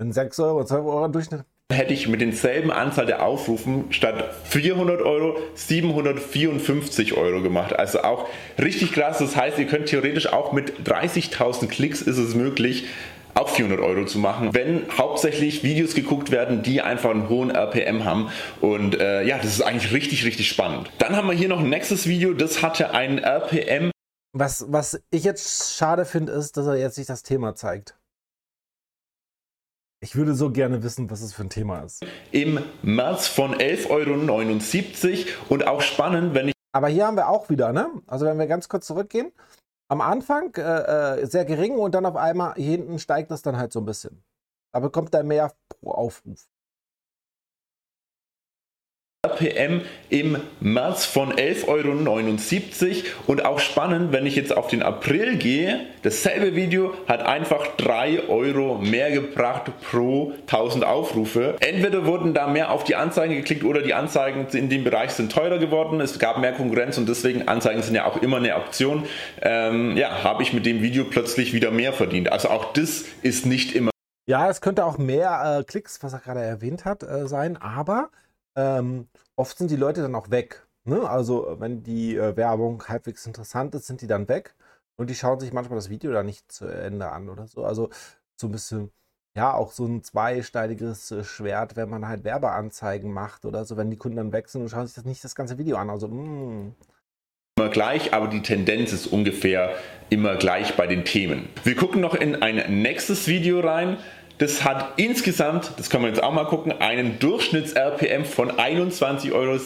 Wenn 0.00 0.12
6 0.12 0.40
Euro, 0.40 0.64
12 0.64 0.86
Euro 0.86 1.08
Durchschnitt. 1.08 1.44
Hätte 1.70 1.92
ich 1.92 2.08
mit 2.08 2.22
denselben 2.22 2.70
Anzahl 2.70 3.04
der 3.04 3.22
Aufrufen 3.22 3.92
statt 3.92 4.34
400 4.44 5.02
Euro 5.02 5.36
754 5.54 7.18
Euro 7.18 7.42
gemacht. 7.42 7.78
Also 7.78 8.00
auch 8.00 8.26
richtig 8.58 8.92
krass. 8.92 9.18
Das 9.18 9.36
heißt, 9.36 9.58
ihr 9.58 9.66
könnt 9.66 9.90
theoretisch 9.90 10.32
auch 10.32 10.52
mit 10.52 10.88
30.000 10.88 11.66
Klicks 11.68 12.00
ist 12.00 12.16
es 12.16 12.34
möglich, 12.34 12.86
auch 13.34 13.50
400 13.50 13.78
Euro 13.80 14.06
zu 14.06 14.18
machen, 14.18 14.54
wenn 14.54 14.86
hauptsächlich 14.96 15.62
Videos 15.62 15.94
geguckt 15.94 16.30
werden, 16.30 16.62
die 16.62 16.80
einfach 16.80 17.10
einen 17.10 17.28
hohen 17.28 17.50
RPM 17.50 18.06
haben. 18.06 18.30
Und 18.62 18.98
äh, 18.98 19.22
ja, 19.24 19.36
das 19.36 19.52
ist 19.52 19.60
eigentlich 19.60 19.92
richtig, 19.92 20.24
richtig 20.24 20.48
spannend. 20.48 20.90
Dann 20.96 21.14
haben 21.14 21.28
wir 21.28 21.34
hier 21.34 21.48
noch 21.48 21.60
ein 21.60 21.68
nächstes 21.68 22.06
Video, 22.06 22.32
das 22.32 22.62
hatte 22.62 22.94
einen 22.94 23.18
RPM. 23.18 23.90
Was, 24.32 24.64
was 24.68 25.02
ich 25.10 25.24
jetzt 25.24 25.76
schade 25.76 26.06
finde, 26.06 26.32
ist, 26.32 26.56
dass 26.56 26.66
er 26.66 26.76
jetzt 26.76 26.96
nicht 26.96 27.10
das 27.10 27.22
Thema 27.22 27.54
zeigt. 27.54 27.99
Ich 30.02 30.16
würde 30.16 30.34
so 30.34 30.50
gerne 30.50 30.82
wissen, 30.82 31.10
was 31.10 31.20
es 31.20 31.34
für 31.34 31.42
ein 31.42 31.50
Thema 31.50 31.80
ist. 31.80 32.02
Im 32.32 32.64
März 32.80 33.26
von 33.26 33.54
11,79 33.54 33.90
Euro 33.90 35.44
und 35.50 35.66
auch 35.66 35.82
spannend, 35.82 36.32
wenn 36.32 36.48
ich. 36.48 36.54
Aber 36.72 36.88
hier 36.88 37.06
haben 37.06 37.18
wir 37.18 37.28
auch 37.28 37.50
wieder, 37.50 37.74
ne? 37.74 37.90
Also, 38.06 38.24
wenn 38.24 38.38
wir 38.38 38.46
ganz 38.46 38.70
kurz 38.70 38.86
zurückgehen, 38.86 39.30
am 39.88 40.00
Anfang 40.00 40.54
äh, 40.56 40.62
äh 41.18 41.26
sehr 41.26 41.44
gering 41.44 41.74
und 41.74 41.94
dann 41.94 42.06
auf 42.06 42.16
einmal 42.16 42.54
hier 42.54 42.70
hinten 42.70 42.98
steigt 42.98 43.30
das 43.30 43.42
dann 43.42 43.58
halt 43.58 43.74
so 43.74 43.80
ein 43.80 43.84
bisschen. 43.84 44.22
Da 44.72 44.80
bekommt 44.80 45.14
er 45.14 45.22
mehr 45.22 45.52
pro 45.68 45.90
Aufruf. 45.90 46.48
RPM 49.40 49.82
im 50.08 50.38
März 50.60 51.04
von 51.04 51.32
11,79 51.32 51.66
Euro 51.68 53.04
und 53.26 53.44
auch 53.44 53.58
spannend, 53.58 54.12
wenn 54.12 54.24
ich 54.24 54.34
jetzt 54.34 54.56
auf 54.56 54.68
den 54.68 54.82
April 54.82 55.36
gehe, 55.36 55.80
dasselbe 56.02 56.54
Video 56.54 56.94
hat 57.06 57.20
einfach 57.22 57.66
3 57.76 58.28
Euro 58.28 58.78
mehr 58.78 59.10
gebracht 59.10 59.72
pro 59.90 60.32
1000 60.46 60.86
Aufrufe. 60.86 61.56
Entweder 61.60 62.06
wurden 62.06 62.32
da 62.32 62.46
mehr 62.46 62.70
auf 62.70 62.84
die 62.84 62.96
Anzeigen 62.96 63.34
geklickt 63.34 63.64
oder 63.64 63.82
die 63.82 63.92
Anzeigen 63.92 64.46
in 64.52 64.70
dem 64.70 64.84
Bereich 64.84 65.10
sind 65.10 65.30
teurer 65.30 65.58
geworden, 65.58 66.00
es 66.00 66.18
gab 66.18 66.38
mehr 66.38 66.52
Konkurrenz 66.52 66.96
und 66.96 67.06
deswegen 67.06 67.46
Anzeigen 67.46 67.82
sind 67.82 67.94
ja 67.94 68.06
auch 68.06 68.22
immer 68.22 68.38
eine 68.38 68.56
Option. 68.56 69.04
Ähm, 69.42 69.98
ja, 69.98 70.24
habe 70.24 70.42
ich 70.42 70.54
mit 70.54 70.64
dem 70.64 70.80
Video 70.80 71.04
plötzlich 71.04 71.52
wieder 71.52 71.70
mehr 71.70 71.92
verdient. 71.92 72.32
Also 72.32 72.48
auch 72.48 72.72
das 72.72 73.04
ist 73.20 73.44
nicht 73.44 73.74
immer 73.74 73.90
Ja, 74.26 74.48
es 74.48 74.62
könnte 74.62 74.84
auch 74.86 74.96
mehr 74.96 75.58
äh, 75.60 75.64
Klicks, 75.64 76.02
was 76.02 76.14
er 76.14 76.20
gerade 76.20 76.40
erwähnt 76.40 76.86
hat, 76.86 77.02
äh, 77.02 77.28
sein, 77.28 77.58
aber 77.58 78.08
ähm, 78.56 79.08
oft 79.36 79.56
sind 79.58 79.70
die 79.70 79.76
Leute 79.76 80.02
dann 80.02 80.14
auch 80.14 80.30
weg. 80.30 80.66
Ne? 80.84 81.08
Also, 81.08 81.56
wenn 81.58 81.82
die 81.82 82.16
äh, 82.16 82.36
Werbung 82.36 82.82
halbwegs 82.88 83.26
interessant 83.26 83.74
ist, 83.74 83.86
sind 83.86 84.00
die 84.00 84.06
dann 84.06 84.28
weg 84.28 84.54
und 84.96 85.10
die 85.10 85.14
schauen 85.14 85.40
sich 85.40 85.52
manchmal 85.52 85.78
das 85.78 85.90
Video 85.90 86.12
dann 86.12 86.26
nicht 86.26 86.50
zu 86.50 86.66
Ende 86.66 87.10
an 87.10 87.28
oder 87.28 87.46
so. 87.46 87.64
Also, 87.64 87.90
so 88.36 88.48
ein 88.48 88.52
bisschen, 88.52 88.90
ja, 89.36 89.54
auch 89.54 89.72
so 89.72 89.86
ein 89.86 90.02
zweisteiniges 90.02 91.10
äh, 91.10 91.24
Schwert, 91.24 91.76
wenn 91.76 91.90
man 91.90 92.08
halt 92.08 92.24
Werbeanzeigen 92.24 93.12
macht 93.12 93.44
oder 93.44 93.64
so, 93.64 93.76
wenn 93.76 93.90
die 93.90 93.96
Kunden 93.98 94.16
dann 94.16 94.32
weg 94.32 94.48
sind 94.48 94.62
und 94.62 94.68
schauen 94.70 94.86
sich 94.86 94.96
das 94.96 95.04
nicht 95.04 95.22
das 95.24 95.34
ganze 95.34 95.58
Video 95.58 95.76
an. 95.76 95.90
Also, 95.90 96.08
mh. 96.08 96.24
Mm. 96.24 96.74
Immer 97.58 97.68
gleich, 97.68 98.14
aber 98.14 98.28
die 98.28 98.40
Tendenz 98.40 98.90
ist 98.94 99.06
ungefähr 99.06 99.74
immer 100.08 100.36
gleich 100.36 100.76
bei 100.76 100.86
den 100.86 101.04
Themen. 101.04 101.50
Wir 101.62 101.76
gucken 101.76 102.00
noch 102.00 102.14
in 102.14 102.42
ein 102.42 102.80
nächstes 102.80 103.28
Video 103.28 103.60
rein. 103.60 103.98
Das 104.40 104.64
hat 104.64 104.94
insgesamt, 104.96 105.72
das 105.76 105.90
können 105.90 106.04
wir 106.04 106.08
jetzt 106.08 106.22
auch 106.22 106.32
mal 106.32 106.46
gucken, 106.46 106.72
einen 106.72 107.18
Durchschnitts-RPM 107.18 108.24
von 108.24 108.50
21,67 108.50 109.32
Euro. 109.34 109.60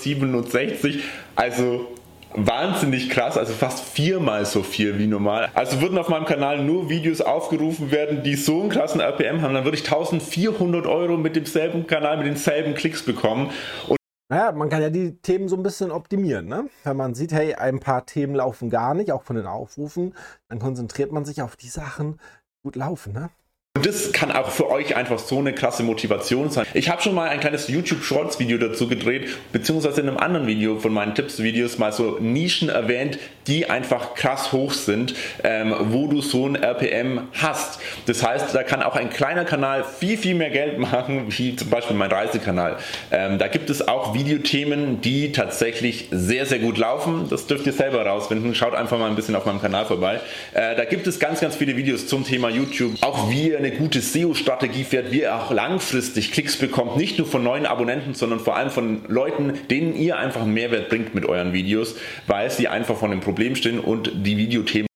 Also 1.37 1.87
wahnsinnig 2.35 3.09
krass, 3.09 3.38
also 3.38 3.52
fast 3.52 3.85
viermal 3.85 4.45
so 4.45 4.64
viel 4.64 4.99
wie 4.99 5.07
normal. 5.07 5.49
Also 5.54 5.81
würden 5.81 5.97
auf 5.97 6.09
meinem 6.09 6.25
Kanal 6.25 6.64
nur 6.64 6.90
Videos 6.90 7.21
aufgerufen 7.21 7.93
werden, 7.93 8.25
die 8.25 8.35
so 8.35 8.62
einen 8.62 8.71
krassen 8.71 9.00
RPM 9.00 9.43
haben, 9.43 9.54
dann 9.54 9.62
würde 9.62 9.78
ich 9.78 9.85
1400 9.85 10.87
Euro 10.87 11.16
mit 11.19 11.37
demselben 11.37 11.87
Kanal, 11.87 12.16
mit 12.16 12.26
denselben 12.26 12.75
Klicks 12.75 13.04
bekommen. 13.04 13.50
Und 13.87 13.97
naja, 14.28 14.50
man 14.50 14.71
kann 14.71 14.83
ja 14.83 14.90
die 14.90 15.16
Themen 15.19 15.47
so 15.47 15.54
ein 15.54 15.62
bisschen 15.62 15.93
optimieren. 15.93 16.47
Ne? 16.47 16.69
Wenn 16.83 16.97
man 16.97 17.14
sieht, 17.14 17.31
hey, 17.31 17.54
ein 17.54 17.78
paar 17.78 18.07
Themen 18.07 18.35
laufen 18.35 18.71
gar 18.71 18.95
nicht, 18.95 19.12
auch 19.12 19.23
von 19.23 19.37
den 19.37 19.47
Aufrufen, 19.47 20.14
dann 20.49 20.59
konzentriert 20.59 21.12
man 21.12 21.25
sich 21.25 21.43
auf 21.43 21.54
die 21.54 21.69
Sachen, 21.69 22.14
die 22.14 22.62
gut 22.64 22.75
laufen. 22.75 23.12
Ne? 23.12 23.31
Und 23.76 23.87
das 23.87 24.12
kann 24.12 24.31
auch 24.31 24.50
für 24.50 24.71
euch 24.71 24.95
einfach 24.95 25.19
so 25.19 25.40
eine 25.40 25.52
krasse 25.52 25.83
Motivation 25.83 26.49
sein. 26.49 26.64
Ich 26.75 26.88
habe 26.90 27.02
schon 27.02 27.12
mal 27.12 27.28
ein 27.28 27.40
kleines 27.40 27.66
YouTube 27.66 28.04
Shorts 28.04 28.38
Video 28.38 28.57
dazu 28.57 28.87
gedreht, 28.87 29.28
beziehungsweise 29.50 30.00
in 30.00 30.07
einem 30.07 30.19
anderen 30.19 30.47
Video 30.47 30.78
von 30.78 30.93
meinen 30.93 31.16
Tipps-Videos 31.16 31.78
mal 31.78 31.90
so 31.90 32.19
Nischen 32.21 32.69
erwähnt, 32.69 33.19
die 33.49 33.69
einfach 33.69 34.14
krass 34.14 34.52
hoch 34.52 34.73
sind, 34.73 35.16
ähm, 35.43 35.75
wo 35.90 36.07
du 36.07 36.21
so 36.23 36.47
ein 36.47 36.54
RPM 36.54 37.23
hast. 37.33 37.81
Das 38.07 38.23
heißt, 38.23 38.54
da 38.54 38.62
kann 38.62 38.81
auch 38.81 38.95
ein 38.95 39.11
kleiner 39.11 39.45
Kanal 39.45 39.83
viel, 39.83 40.19
viel 40.19 40.37
mehr 40.37 40.50
Geld 40.50 40.78
machen, 40.93 41.25
wie 41.37 41.57
zum 41.57 41.69
Beispiel 41.69 41.97
mein 41.97 42.12
Reisekanal. 42.12 42.76
Ähm, 43.11 43.38
da 43.38 43.49
gibt 43.49 43.71
es 43.71 43.88
auch 43.88 44.14
Videothemen, 44.14 45.00
die 45.00 45.33
tatsächlich 45.33 46.07
sehr, 46.12 46.47
sehr 46.47 46.61
gut 46.61 46.78
laufen. 46.78 47.26
Das 47.28 47.49
dürft 47.49 47.66
ihr 47.66 47.73
selber 47.73 48.07
rausfinden. 48.07 48.54
Schaut 48.54 48.75
einfach 48.75 49.00
mal 49.00 49.11
ein 49.11 49.16
bisschen 49.16 49.35
auf 49.35 49.47
meinem 49.47 49.61
Kanal 49.61 49.85
vorbei. 49.85 50.21
Äh, 50.52 50.76
da 50.76 50.85
gibt 50.85 51.09
es 51.09 51.19
ganz, 51.19 51.40
ganz 51.40 51.57
viele 51.57 51.76
Videos 51.76 52.07
zum 52.07 52.25
Thema 52.25 52.50
YouTube. 52.50 52.95
Auch 53.00 53.28
wie 53.28 53.49
ihr 53.49 53.63
eine 53.64 53.76
gute 53.76 54.00
SEO-Strategie 54.00 54.85
fährt, 54.85 55.11
wie 55.11 55.23
ihr 55.23 55.35
auch 55.35 55.50
langfristig 55.50 56.33
Klicks 56.33 56.59
bekommt, 56.59 56.97
nicht 56.97 57.18
nur 57.18 57.26
von 57.26 57.42
neuen 57.42 57.66
Abonnenten, 57.66 58.14
sondern 58.14 58.40
vor 58.40 58.56
allem 58.56 58.71
von 58.71 59.04
Leuten, 59.09 59.54
denen 59.68 59.94
ihr 59.94 60.18
einfach 60.18 60.42
einen 60.42 60.52
Mehrwert 60.52 60.88
bringt 60.88 61.14
mit 61.14 61.25
euren 61.25 61.52
Videos, 61.52 61.97
weil 62.26 62.50
sie 62.50 62.68
einfach 62.68 62.97
vor 62.97 63.09
einem 63.09 63.21
Problem 63.21 63.56
stehen 63.56 63.80
und 63.80 64.12
die 64.14 64.37
Videothemen. 64.37 64.87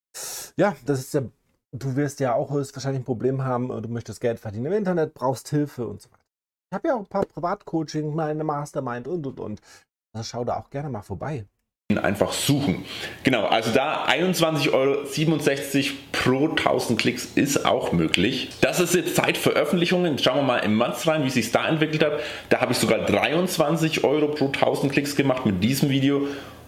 Ja, 0.57 0.75
das 0.85 0.99
ist 0.99 1.13
ja, 1.13 1.21
du 1.71 1.95
wirst 1.95 2.19
ja 2.19 2.35
auch 2.35 2.51
höchstwahrscheinlich 2.51 3.01
ein 3.01 3.05
Problem 3.05 3.43
haben, 3.43 3.69
du 3.69 3.89
möchtest 3.89 4.21
Geld 4.21 4.39
verdienen 4.39 4.67
im 4.67 4.73
Internet, 4.73 5.13
brauchst 5.13 5.49
Hilfe 5.49 5.87
und 5.87 6.01
so 6.01 6.09
weiter. 6.11 6.23
Ich 6.71 6.75
habe 6.75 6.87
ja 6.89 6.95
auch 6.95 6.99
ein 6.99 7.07
paar 7.07 7.25
Privatcoaching, 7.25 8.13
meine 8.13 8.43
Mastermind 8.43 9.07
und 9.07 9.25
und 9.25 9.39
und. 9.39 9.61
Also 10.13 10.27
schau 10.29 10.45
da 10.45 10.57
auch 10.57 10.69
gerne 10.69 10.89
mal 10.89 11.01
vorbei 11.01 11.45
einfach 11.97 12.33
suchen. 12.33 12.85
Genau, 13.23 13.45
also 13.45 13.71
da 13.71 14.05
21,67 14.05 14.73
Euro 14.73 14.97
pro 16.11 16.49
1000 16.49 16.99
Klicks 16.99 17.25
ist 17.33 17.65
auch 17.65 17.93
möglich. 17.93 18.49
Das 18.61 18.79
ist 18.79 18.93
jetzt 18.93 19.15
Zeit 19.15 19.37
Veröffentlichungen. 19.37 20.19
Schauen 20.19 20.37
wir 20.37 20.43
mal 20.43 20.57
im 20.59 20.75
Month 20.75 21.07
rein, 21.07 21.25
wie 21.25 21.31
sich 21.31 21.51
da 21.51 21.67
entwickelt 21.67 22.03
hat. 22.03 22.19
Da 22.49 22.61
habe 22.61 22.73
ich 22.73 22.77
sogar 22.77 22.99
23 22.99 24.03
Euro 24.03 24.27
pro 24.27 24.45
1000 24.45 24.91
Klicks 24.91 25.15
gemacht 25.15 25.47
mit 25.47 25.63
diesem 25.63 25.89
Video 25.89 26.27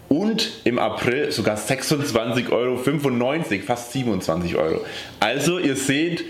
und 0.09 0.53
im 0.63 0.79
April 0.79 1.31
sogar 1.31 1.55
26,95 1.55 2.51
Euro, 2.51 2.77
fast 3.63 3.91
27 3.91 4.55
Euro. 4.55 4.81
Also 5.19 5.59
ihr 5.59 5.75
seht, 5.75 6.25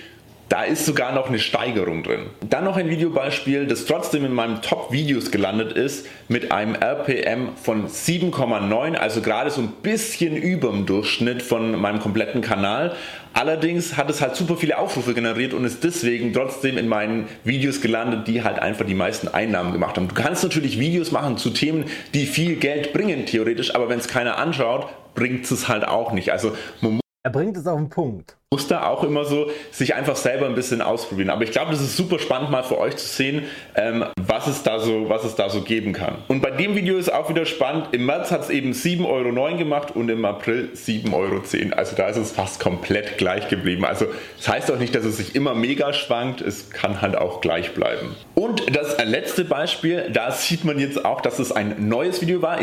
da 0.51 0.63
ist 0.63 0.85
sogar 0.85 1.13
noch 1.13 1.29
eine 1.29 1.39
Steigerung 1.39 2.03
drin. 2.03 2.25
Dann 2.41 2.65
noch 2.65 2.75
ein 2.75 2.89
Videobeispiel, 2.89 3.67
das 3.67 3.85
trotzdem 3.85 4.25
in 4.25 4.33
meinem 4.33 4.61
Top-Videos 4.61 5.31
gelandet 5.31 5.71
ist, 5.71 6.05
mit 6.27 6.51
einem 6.51 6.75
RPM 6.75 7.55
von 7.55 7.87
7,9, 7.87 8.95
also 8.95 9.21
gerade 9.21 9.49
so 9.49 9.61
ein 9.61 9.71
bisschen 9.81 10.35
über 10.35 10.71
dem 10.71 10.85
Durchschnitt 10.85 11.41
von 11.41 11.79
meinem 11.79 12.01
kompletten 12.01 12.41
Kanal. 12.41 12.93
Allerdings 13.33 13.95
hat 13.95 14.09
es 14.09 14.19
halt 14.19 14.35
super 14.35 14.57
viele 14.57 14.77
Aufrufe 14.77 15.13
generiert 15.13 15.53
und 15.53 15.63
ist 15.63 15.85
deswegen 15.85 16.33
trotzdem 16.33 16.77
in 16.77 16.89
meinen 16.89 17.29
Videos 17.45 17.79
gelandet, 17.79 18.27
die 18.27 18.43
halt 18.43 18.59
einfach 18.59 18.85
die 18.85 18.93
meisten 18.93 19.29
Einnahmen 19.29 19.71
gemacht 19.71 19.95
haben. 19.95 20.09
Du 20.09 20.15
kannst 20.15 20.43
natürlich 20.43 20.77
Videos 20.77 21.13
machen 21.13 21.37
zu 21.37 21.51
Themen, 21.51 21.85
die 22.13 22.25
viel 22.25 22.57
Geld 22.57 22.91
bringen, 22.91 23.25
theoretisch, 23.25 23.73
aber 23.73 23.87
wenn 23.87 23.99
es 23.99 24.09
keiner 24.09 24.37
anschaut, 24.37 24.89
bringt 25.15 25.49
es 25.49 25.69
halt 25.69 25.87
auch 25.87 26.11
nicht. 26.11 26.33
Also 26.33 26.57
man 26.81 27.00
er 27.23 27.31
bringt 27.31 27.55
es 27.55 27.67
auf 27.67 27.77
den 27.77 27.89
Punkt. 27.89 28.35
Muss 28.53 28.67
da 28.67 28.87
auch 28.87 29.03
immer 29.03 29.23
so 29.23 29.49
sich 29.71 29.93
einfach 29.95 30.15
selber 30.15 30.47
ein 30.47 30.55
bisschen 30.55 30.81
ausprobieren. 30.81 31.29
Aber 31.29 31.43
ich 31.43 31.51
glaube, 31.51 31.71
das 31.71 31.79
ist 31.79 31.95
super 31.95 32.19
spannend 32.19 32.49
mal 32.49 32.63
für 32.63 32.77
euch 32.79 32.97
zu 32.97 33.05
sehen, 33.05 33.43
ähm, 33.75 34.05
was, 34.19 34.47
es 34.47 34.63
da 34.63 34.79
so, 34.79 35.07
was 35.07 35.23
es 35.23 35.35
da 35.35 35.49
so 35.49 35.61
geben 35.61 35.93
kann. 35.93 36.17
Und 36.27 36.41
bei 36.41 36.51
dem 36.51 36.75
Video 36.75 36.97
ist 36.97 37.13
auch 37.13 37.29
wieder 37.29 37.45
spannend. 37.45 37.89
Im 37.91 38.07
März 38.07 38.31
hat 38.31 38.41
es 38.41 38.49
eben 38.49 38.71
7,09 38.71 39.05
Euro 39.07 39.57
gemacht 39.57 39.95
und 39.95 40.09
im 40.09 40.25
April 40.25 40.71
7,10 40.75 41.13
Euro. 41.13 41.41
Also 41.77 41.95
da 41.95 42.07
ist 42.07 42.17
es 42.17 42.31
fast 42.31 42.59
komplett 42.59 43.17
gleich 43.17 43.47
geblieben. 43.47 43.85
Also 43.85 44.07
das 44.37 44.49
heißt 44.49 44.71
auch 44.71 44.79
nicht, 44.79 44.95
dass 44.95 45.05
es 45.05 45.17
sich 45.17 45.35
immer 45.35 45.53
mega 45.53 45.93
schwankt. 45.93 46.41
Es 46.41 46.71
kann 46.71 47.01
halt 47.01 47.15
auch 47.15 47.39
gleich 47.39 47.73
bleiben. 47.73 48.15
Und 48.35 48.75
das 48.75 48.97
letzte 49.05 49.45
Beispiel, 49.45 50.09
da 50.11 50.31
sieht 50.31 50.65
man 50.65 50.79
jetzt 50.79 51.05
auch, 51.05 51.21
dass 51.21 51.39
es 51.39 51.51
ein 51.51 51.87
neues 51.87 52.21
Video 52.21 52.41
war. 52.41 52.59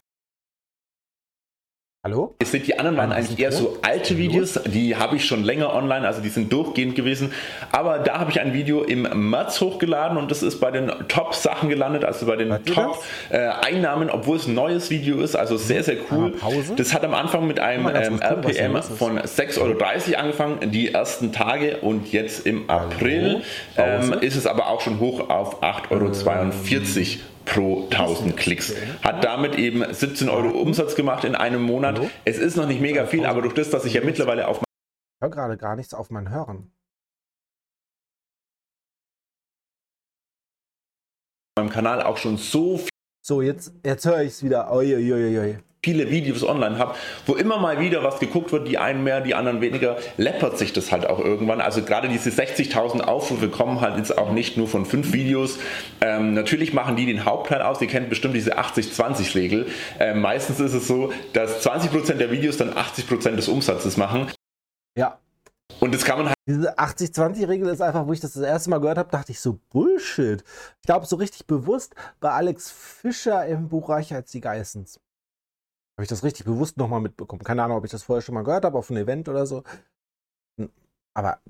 Hallo? 2.08 2.34
Es 2.38 2.52
sind 2.52 2.66
die 2.66 2.78
anderen 2.78 2.96
waren 2.96 3.12
eigentlich 3.12 3.38
eher 3.38 3.52
so 3.52 3.76
alte 3.82 4.16
Videos, 4.16 4.58
die 4.64 4.96
habe 4.96 5.16
ich 5.16 5.26
schon 5.26 5.44
länger 5.44 5.74
online, 5.74 6.06
also 6.06 6.22
die 6.22 6.30
sind 6.30 6.50
durchgehend 6.50 6.94
gewesen. 6.94 7.32
Aber 7.70 7.98
da 7.98 8.18
habe 8.18 8.30
ich 8.30 8.40
ein 8.40 8.54
Video 8.54 8.82
im 8.82 9.02
März 9.28 9.60
hochgeladen 9.60 10.16
und 10.16 10.30
das 10.30 10.42
ist 10.42 10.58
bei 10.58 10.70
den 10.70 10.90
Top-Sachen 11.08 11.68
gelandet, 11.68 12.06
also 12.06 12.24
bei 12.24 12.36
den 12.36 12.64
Top-Einnahmen, 12.64 14.08
äh, 14.08 14.12
obwohl 14.12 14.38
es 14.38 14.46
ein 14.46 14.54
neues 14.54 14.88
Video 14.88 15.20
ist, 15.20 15.36
also 15.36 15.58
sehr, 15.58 15.82
sehr 15.82 15.96
cool. 16.10 16.32
Das 16.76 16.94
hat 16.94 17.04
am 17.04 17.12
Anfang 17.12 17.46
mit 17.46 17.60
einem 17.60 17.86
ähm, 17.88 18.22
RPM 18.22 18.82
von 18.82 19.18
6,30 19.18 19.60
Euro 19.60 20.18
angefangen, 20.18 20.70
die 20.70 20.94
ersten 20.94 21.30
Tage 21.30 21.76
und 21.82 22.10
jetzt 22.10 22.46
im 22.46 22.70
April. 22.70 23.42
Ähm, 23.76 24.14
ist 24.22 24.36
es 24.36 24.46
aber 24.46 24.68
auch 24.68 24.80
schon 24.80 24.98
hoch 24.98 25.28
auf 25.28 25.62
8,42 25.62 25.90
Euro 25.90 27.37
pro 27.48 27.84
1000 27.90 28.36
Klicks. 28.36 28.74
Hat 29.02 29.24
damit 29.24 29.56
eben 29.56 29.84
17 29.92 30.28
Euro 30.28 30.50
Umsatz 30.50 30.94
gemacht 30.94 31.24
in 31.24 31.34
einem 31.34 31.62
Monat. 31.62 32.00
Es 32.24 32.38
ist 32.38 32.56
noch 32.56 32.66
nicht 32.66 32.80
mega 32.80 33.06
viel, 33.06 33.26
aber 33.26 33.42
durch 33.42 33.54
das, 33.54 33.70
dass 33.70 33.84
ich 33.84 33.94
ja 33.94 34.04
mittlerweile 34.04 34.48
auf. 34.48 34.58
Ich 34.58 35.24
höre 35.24 35.30
gerade 35.30 35.56
gar 35.56 35.76
nichts 35.76 35.94
auf 35.94 36.10
mein 36.10 36.30
Hören. 36.30 36.70
meinem 41.58 41.70
Kanal 41.70 42.02
auch 42.02 42.16
schon 42.16 42.36
so 42.36 42.78
viel. 42.78 42.88
So, 43.20 43.42
jetzt, 43.42 43.72
jetzt 43.84 44.06
höre 44.06 44.22
ich 44.22 44.28
es 44.28 44.42
wieder. 44.42 44.72
Oi, 44.72 44.94
oi, 44.94 45.12
oi, 45.12 45.38
oi 45.38 45.67
viele 45.82 46.10
Videos 46.10 46.42
online 46.42 46.78
habe, 46.78 46.94
wo 47.26 47.34
immer 47.34 47.58
mal 47.58 47.80
wieder 47.80 48.02
was 48.02 48.18
geguckt 48.18 48.50
wird, 48.52 48.66
die 48.66 48.78
einen 48.78 49.04
mehr, 49.04 49.20
die 49.20 49.34
anderen 49.34 49.60
weniger, 49.60 49.96
läppert 50.16 50.58
sich 50.58 50.72
das 50.72 50.90
halt 50.90 51.06
auch 51.06 51.20
irgendwann. 51.20 51.60
Also 51.60 51.82
gerade 51.82 52.08
diese 52.08 52.30
60.000 52.30 53.00
Aufrufe 53.02 53.48
kommen 53.48 53.80
halt 53.80 53.96
jetzt 53.96 54.18
auch 54.18 54.32
nicht 54.32 54.56
nur 54.56 54.66
von 54.66 54.86
fünf 54.86 55.12
Videos. 55.12 55.58
Ähm, 56.00 56.34
natürlich 56.34 56.72
machen 56.72 56.96
die 56.96 57.06
den 57.06 57.24
Hauptteil 57.24 57.62
aus. 57.62 57.80
Ihr 57.80 57.88
kennt 57.88 58.08
bestimmt 58.08 58.34
diese 58.34 58.58
80-20-Regel. 58.58 59.66
Ähm, 60.00 60.20
meistens 60.20 60.58
ist 60.58 60.74
es 60.74 60.88
so, 60.88 61.12
dass 61.32 61.64
20% 61.64 62.14
der 62.14 62.30
Videos 62.30 62.56
dann 62.56 62.72
80% 62.72 63.36
des 63.36 63.48
Umsatzes 63.48 63.96
machen. 63.96 64.26
Ja. 64.96 65.18
Und 65.80 65.94
das 65.94 66.04
kann 66.04 66.18
man 66.18 66.26
halt. 66.26 66.36
Diese 66.46 66.76
80-20-Regel 66.76 67.68
ist 67.68 67.82
einfach, 67.82 68.06
wo 68.06 68.12
ich 68.12 68.20
das 68.20 68.32
das 68.32 68.42
erste 68.42 68.70
Mal 68.70 68.80
gehört 68.80 68.98
habe, 68.98 69.10
dachte 69.10 69.30
ich 69.30 69.38
so, 69.38 69.60
Bullshit. 69.70 70.42
Ich 70.80 70.86
glaube, 70.86 71.06
so 71.06 71.16
richtig 71.16 71.46
bewusst 71.46 71.94
bei 72.18 72.30
Alex 72.30 72.70
Fischer 72.70 73.46
im 73.46 73.68
Buch 73.68 73.88
Reicher 73.90 74.16
als 74.16 74.32
die 74.32 74.40
Geissens. 74.40 74.98
Habe 75.98 76.04
ich 76.04 76.10
das 76.10 76.22
richtig 76.22 76.46
bewusst 76.46 76.76
nochmal 76.76 77.00
mitbekommen? 77.00 77.42
Keine 77.42 77.64
Ahnung, 77.64 77.78
ob 77.78 77.84
ich 77.84 77.90
das 77.90 78.04
vorher 78.04 78.22
schon 78.22 78.36
mal 78.36 78.44
gehört 78.44 78.64
habe 78.64 78.78
auf 78.78 78.88
einem 78.88 79.02
Event 79.02 79.28
oder 79.28 79.46
so. 79.46 79.64
Hm, 80.56 80.70
aber 81.12 81.40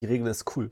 die 0.00 0.06
Regel 0.06 0.28
ist 0.28 0.56
cool 0.56 0.70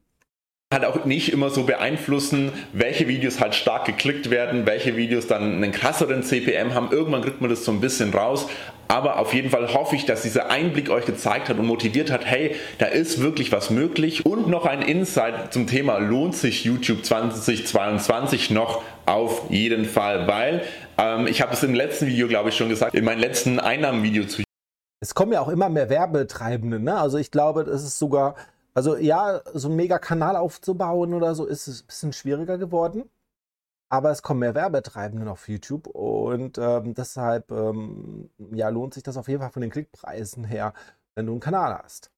halt 0.75 0.85
auch 0.85 1.05
nicht 1.05 1.33
immer 1.33 1.51
so 1.51 1.63
beeinflussen, 1.63 2.53
welche 2.73 3.09
Videos 3.09 3.41
halt 3.41 3.55
stark 3.55 3.87
geklickt 3.87 4.31
werden, 4.31 4.67
welche 4.67 4.97
Videos 4.97 5.27
dann 5.27 5.57
einen 5.57 5.73
krasseren 5.73 6.23
CPM 6.23 6.75
haben. 6.75 6.89
Irgendwann 6.91 7.23
kriegt 7.23 7.41
man 7.41 7.49
das 7.49 7.65
so 7.65 7.73
ein 7.73 7.81
bisschen 7.81 8.13
raus. 8.13 8.49
Aber 8.87 9.19
auf 9.19 9.33
jeden 9.33 9.49
Fall 9.49 9.73
hoffe 9.73 9.97
ich, 9.97 10.05
dass 10.05 10.23
dieser 10.23 10.51
Einblick 10.51 10.91
euch 10.91 11.07
gezeigt 11.07 11.49
hat 11.49 11.59
und 11.59 11.67
motiviert 11.67 12.11
hat, 12.11 12.27
hey, 12.27 12.55
da 12.79 12.87
ist 12.87 13.23
wirklich 13.23 13.51
was 13.51 13.71
möglich. 13.71 14.27
Und 14.27 14.49
noch 14.49 14.67
ein 14.67 14.83
Insight 14.83 15.55
zum 15.55 15.67
Thema, 15.67 15.99
lohnt 15.99 16.37
sich 16.37 16.65
YouTube 16.65 17.05
2022 17.05 18.51
noch 18.51 18.83
auf 19.07 19.45
jeden 19.49 19.87
Fall, 19.87 20.27
weil 20.27 20.63
ähm, 20.99 21.27
ich 21.27 21.43
habe 21.43 21.53
es 21.53 21.63
im 21.63 21.75
letzten 21.75 22.07
Video, 22.07 22.29
glaube 22.29 22.51
ich, 22.51 22.57
schon 22.57 22.69
gesagt, 22.69 22.95
in 22.95 23.05
meinem 23.05 23.21
letzten 23.21 23.61
Einnahmenvideo 23.61 24.27
zu 24.27 24.45
es 25.01 25.15
kommen 25.15 25.33
ja 25.33 25.43
auch 25.43 25.49
immer 25.49 25.69
mehr 25.69 25.91
Werbetreibende. 25.91 26.81
Ne? 26.81 26.97
Also 26.97 27.19
ich 27.19 27.31
glaube, 27.31 27.63
es 27.63 27.85
ist 27.85 27.99
sogar 27.99 28.37
Also 28.75 28.97
ja, 28.97 29.43
so 29.53 29.69
einen 29.69 29.77
Mega-Kanal 29.77 30.37
aufzubauen 30.37 31.15
oder 31.15 31.35
so 31.35 31.45
ist 31.47 31.69
es 31.69 31.83
ein 31.83 31.87
bisschen 31.87 32.13
schwieriger 32.15 32.59
geworden. 32.59 33.11
Aber 33.91 34.11
es 34.11 34.23
kommen 34.23 34.41
mehr 34.41 34.55
Werbetreibenden 34.55 35.29
auf 35.29 35.49
YouTube 35.49 35.87
und 35.89 36.59
ähm, 36.59 36.95
deshalb 36.95 37.51
ähm, 37.53 38.31
ja, 38.53 38.69
lohnt 38.71 38.95
sich 38.95 39.03
das 39.03 39.17
auf 39.17 39.29
jeden 39.29 39.41
Fall 39.41 39.51
von 39.53 39.63
den 39.63 39.71
Klickpreisen 39.71 40.45
her, 40.45 40.73
wenn 41.15 41.27
du 41.27 41.33
einen 41.33 41.41
Kanal 41.41 41.79
hast. 41.83 42.11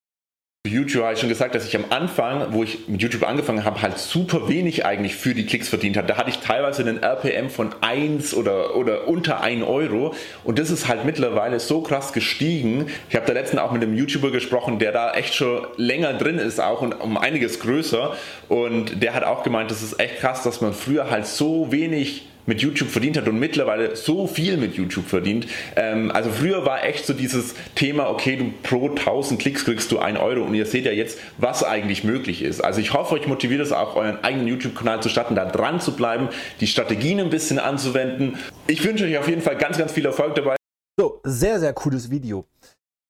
YouTube 0.66 1.04
habe 1.04 1.14
ich 1.14 1.20
schon 1.20 1.28
gesagt, 1.28 1.54
dass 1.54 1.66
ich 1.66 1.76
am 1.76 1.84
Anfang, 1.90 2.52
wo 2.52 2.62
ich 2.62 2.88
mit 2.88 3.02
YouTube 3.02 3.26
angefangen 3.28 3.64
habe, 3.64 3.82
halt 3.82 3.98
super 3.98 4.48
wenig 4.48 4.84
eigentlich 4.84 5.14
für 5.14 5.34
die 5.34 5.46
Klicks 5.46 5.68
verdient 5.68 5.96
habe. 5.96 6.06
Da 6.06 6.16
hatte 6.16 6.30
ich 6.30 6.38
teilweise 6.38 6.82
einen 6.82 7.02
RPM 7.02 7.50
von 7.50 7.74
1 7.80 8.34
oder, 8.34 8.76
oder 8.76 9.08
unter 9.08 9.40
1 9.40 9.64
Euro 9.64 10.14
und 10.44 10.58
das 10.58 10.70
ist 10.70 10.88
halt 10.88 11.04
mittlerweile 11.04 11.60
so 11.60 11.80
krass 11.80 12.12
gestiegen. 12.12 12.86
Ich 13.08 13.16
habe 13.16 13.26
da 13.26 13.32
letztens 13.32 13.60
auch 13.60 13.72
mit 13.72 13.82
einem 13.82 13.94
YouTuber 13.94 14.30
gesprochen, 14.30 14.78
der 14.78 14.92
da 14.92 15.12
echt 15.12 15.34
schon 15.34 15.66
länger 15.76 16.14
drin 16.14 16.38
ist 16.38 16.60
auch 16.60 16.82
und 16.82 16.92
um 17.00 17.16
einiges 17.16 17.60
größer 17.60 18.14
und 18.48 19.02
der 19.02 19.14
hat 19.14 19.24
auch 19.24 19.42
gemeint, 19.42 19.70
das 19.70 19.82
ist 19.82 20.00
echt 20.00 20.18
krass, 20.18 20.42
dass 20.42 20.60
man 20.60 20.72
früher 20.72 21.10
halt 21.10 21.26
so 21.26 21.70
wenig 21.70 22.26
mit 22.46 22.62
YouTube 22.62 22.88
verdient 22.88 23.16
hat 23.16 23.28
und 23.28 23.38
mittlerweile 23.38 23.96
so 23.96 24.26
viel 24.26 24.56
mit 24.56 24.74
YouTube 24.74 25.06
verdient. 25.06 25.46
Ähm, 25.76 26.10
also 26.10 26.30
früher 26.30 26.64
war 26.64 26.84
echt 26.84 27.06
so 27.06 27.12
dieses 27.12 27.54
Thema, 27.74 28.08
okay, 28.08 28.36
du 28.36 28.52
pro 28.62 28.88
1000 28.88 29.40
Klicks 29.40 29.64
kriegst 29.64 29.92
du 29.92 29.98
1 29.98 30.18
Euro 30.18 30.44
und 30.44 30.54
ihr 30.54 30.66
seht 30.66 30.86
ja 30.86 30.92
jetzt, 30.92 31.18
was 31.38 31.62
eigentlich 31.62 32.04
möglich 32.04 32.42
ist. 32.42 32.62
Also 32.62 32.80
ich 32.80 32.92
hoffe, 32.92 33.14
euch 33.14 33.26
motiviert 33.26 33.60
es 33.60 33.72
auch, 33.72 33.96
euren 33.96 34.22
eigenen 34.24 34.46
YouTube-Kanal 34.46 35.02
zu 35.02 35.08
starten, 35.08 35.34
da 35.34 35.44
dran 35.44 35.80
zu 35.80 35.94
bleiben, 35.94 36.28
die 36.60 36.66
Strategien 36.66 37.20
ein 37.20 37.30
bisschen 37.30 37.58
anzuwenden. 37.58 38.36
Ich 38.66 38.84
wünsche 38.84 39.04
euch 39.04 39.18
auf 39.18 39.28
jeden 39.28 39.42
Fall 39.42 39.56
ganz, 39.56 39.78
ganz 39.78 39.92
viel 39.92 40.06
Erfolg 40.06 40.34
dabei. 40.34 40.56
So, 40.98 41.20
sehr, 41.24 41.60
sehr 41.60 41.72
cooles 41.72 42.10
Video. 42.10 42.46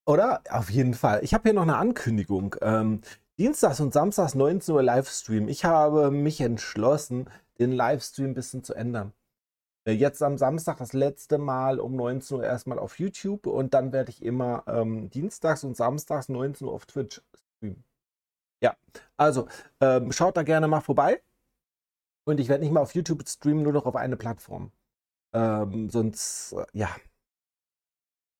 Oder? 0.07 0.41
Auf 0.51 0.71
jeden 0.71 0.95
Fall. 0.95 1.21
Ich 1.23 1.35
habe 1.35 1.43
hier 1.45 1.53
noch 1.53 1.63
eine 1.63 1.77
Ankündigung. 1.77 2.57
Ähm, 2.63 3.01
Dienstags 3.39 3.81
und 3.81 3.93
Samstags 3.93 4.35
19 4.35 4.75
Uhr 4.75 4.83
Livestream. 4.83 5.49
Ich 5.49 5.65
habe 5.65 6.11
mich 6.11 6.41
entschlossen, 6.41 7.29
den 7.59 7.73
Livestream 7.73 8.29
ein 8.29 8.35
bisschen 8.35 8.65
zu 8.65 8.75
ändern. 8.75 9.13
Äh, 9.87 9.93
jetzt 9.93 10.23
am 10.23 10.37
Samstag 10.37 10.79
das 10.79 10.93
letzte 10.93 11.39
Mal 11.39 11.81
um 11.81 11.97
19 11.97 12.39
Uhr 12.39 12.45
erstmal 12.45 12.79
auf 12.79 12.99
YouTube 12.99 13.47
und 13.47 13.73
dann 13.73 13.93
werde 13.93 14.11
ich 14.11 14.23
immer 14.23 14.65
ähm, 14.67 15.09
dienstags 15.11 15.65
und 15.65 15.77
samstags 15.77 16.29
19 16.29 16.67
Uhr 16.67 16.75
auf 16.75 16.87
Twitch 16.87 17.23
streamen. 17.35 17.85
Ja, 18.63 18.77
also 19.17 19.49
ähm, 19.81 20.13
schaut 20.13 20.37
da 20.37 20.43
gerne 20.43 20.69
mal 20.69 20.81
vorbei. 20.81 21.23
Und 22.25 22.41
ich 22.41 22.49
werde 22.49 22.65
nicht 22.65 22.73
mal 22.73 22.81
auf 22.81 22.95
YouTube 22.95 23.27
streamen, 23.29 23.63
nur 23.63 23.73
noch 23.73 23.87
auf 23.87 23.95
eine 23.95 24.17
Plattform. 24.17 24.73
Ähm, 25.33 25.89
sonst, 25.91 26.53
äh, 26.53 26.67
ja. 26.73 26.89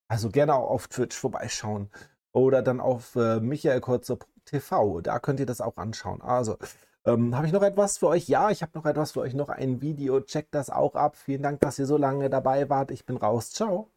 Also 0.09 0.29
gerne 0.29 0.55
auch 0.55 0.69
auf 0.69 0.87
Twitch 0.89 1.15
vorbeischauen. 1.15 1.89
Oder 2.33 2.61
dann 2.61 2.81
auf 2.81 3.15
äh, 3.15 3.39
michaelkurze.tv. 3.39 5.01
Da 5.01 5.19
könnt 5.19 5.39
ihr 5.39 5.45
das 5.45 5.61
auch 5.61 5.77
anschauen. 5.77 6.21
Also, 6.21 6.57
ähm, 7.05 7.35
habe 7.35 7.47
ich 7.47 7.53
noch 7.53 7.63
etwas 7.63 7.97
für 7.97 8.07
euch? 8.07 8.27
Ja, 8.27 8.49
ich 8.51 8.61
habe 8.61 8.71
noch 8.75 8.85
etwas 8.85 9.11
für 9.13 9.21
euch, 9.21 9.33
noch 9.33 9.49
ein 9.49 9.81
Video. 9.81 10.21
Checkt 10.21 10.53
das 10.55 10.69
auch 10.69 10.95
ab. 10.95 11.15
Vielen 11.17 11.43
Dank, 11.43 11.59
dass 11.61 11.79
ihr 11.79 11.85
so 11.85 11.97
lange 11.97 12.29
dabei 12.29 12.69
wart. 12.69 12.91
Ich 12.91 13.05
bin 13.05 13.17
raus. 13.17 13.51
Ciao. 13.51 13.91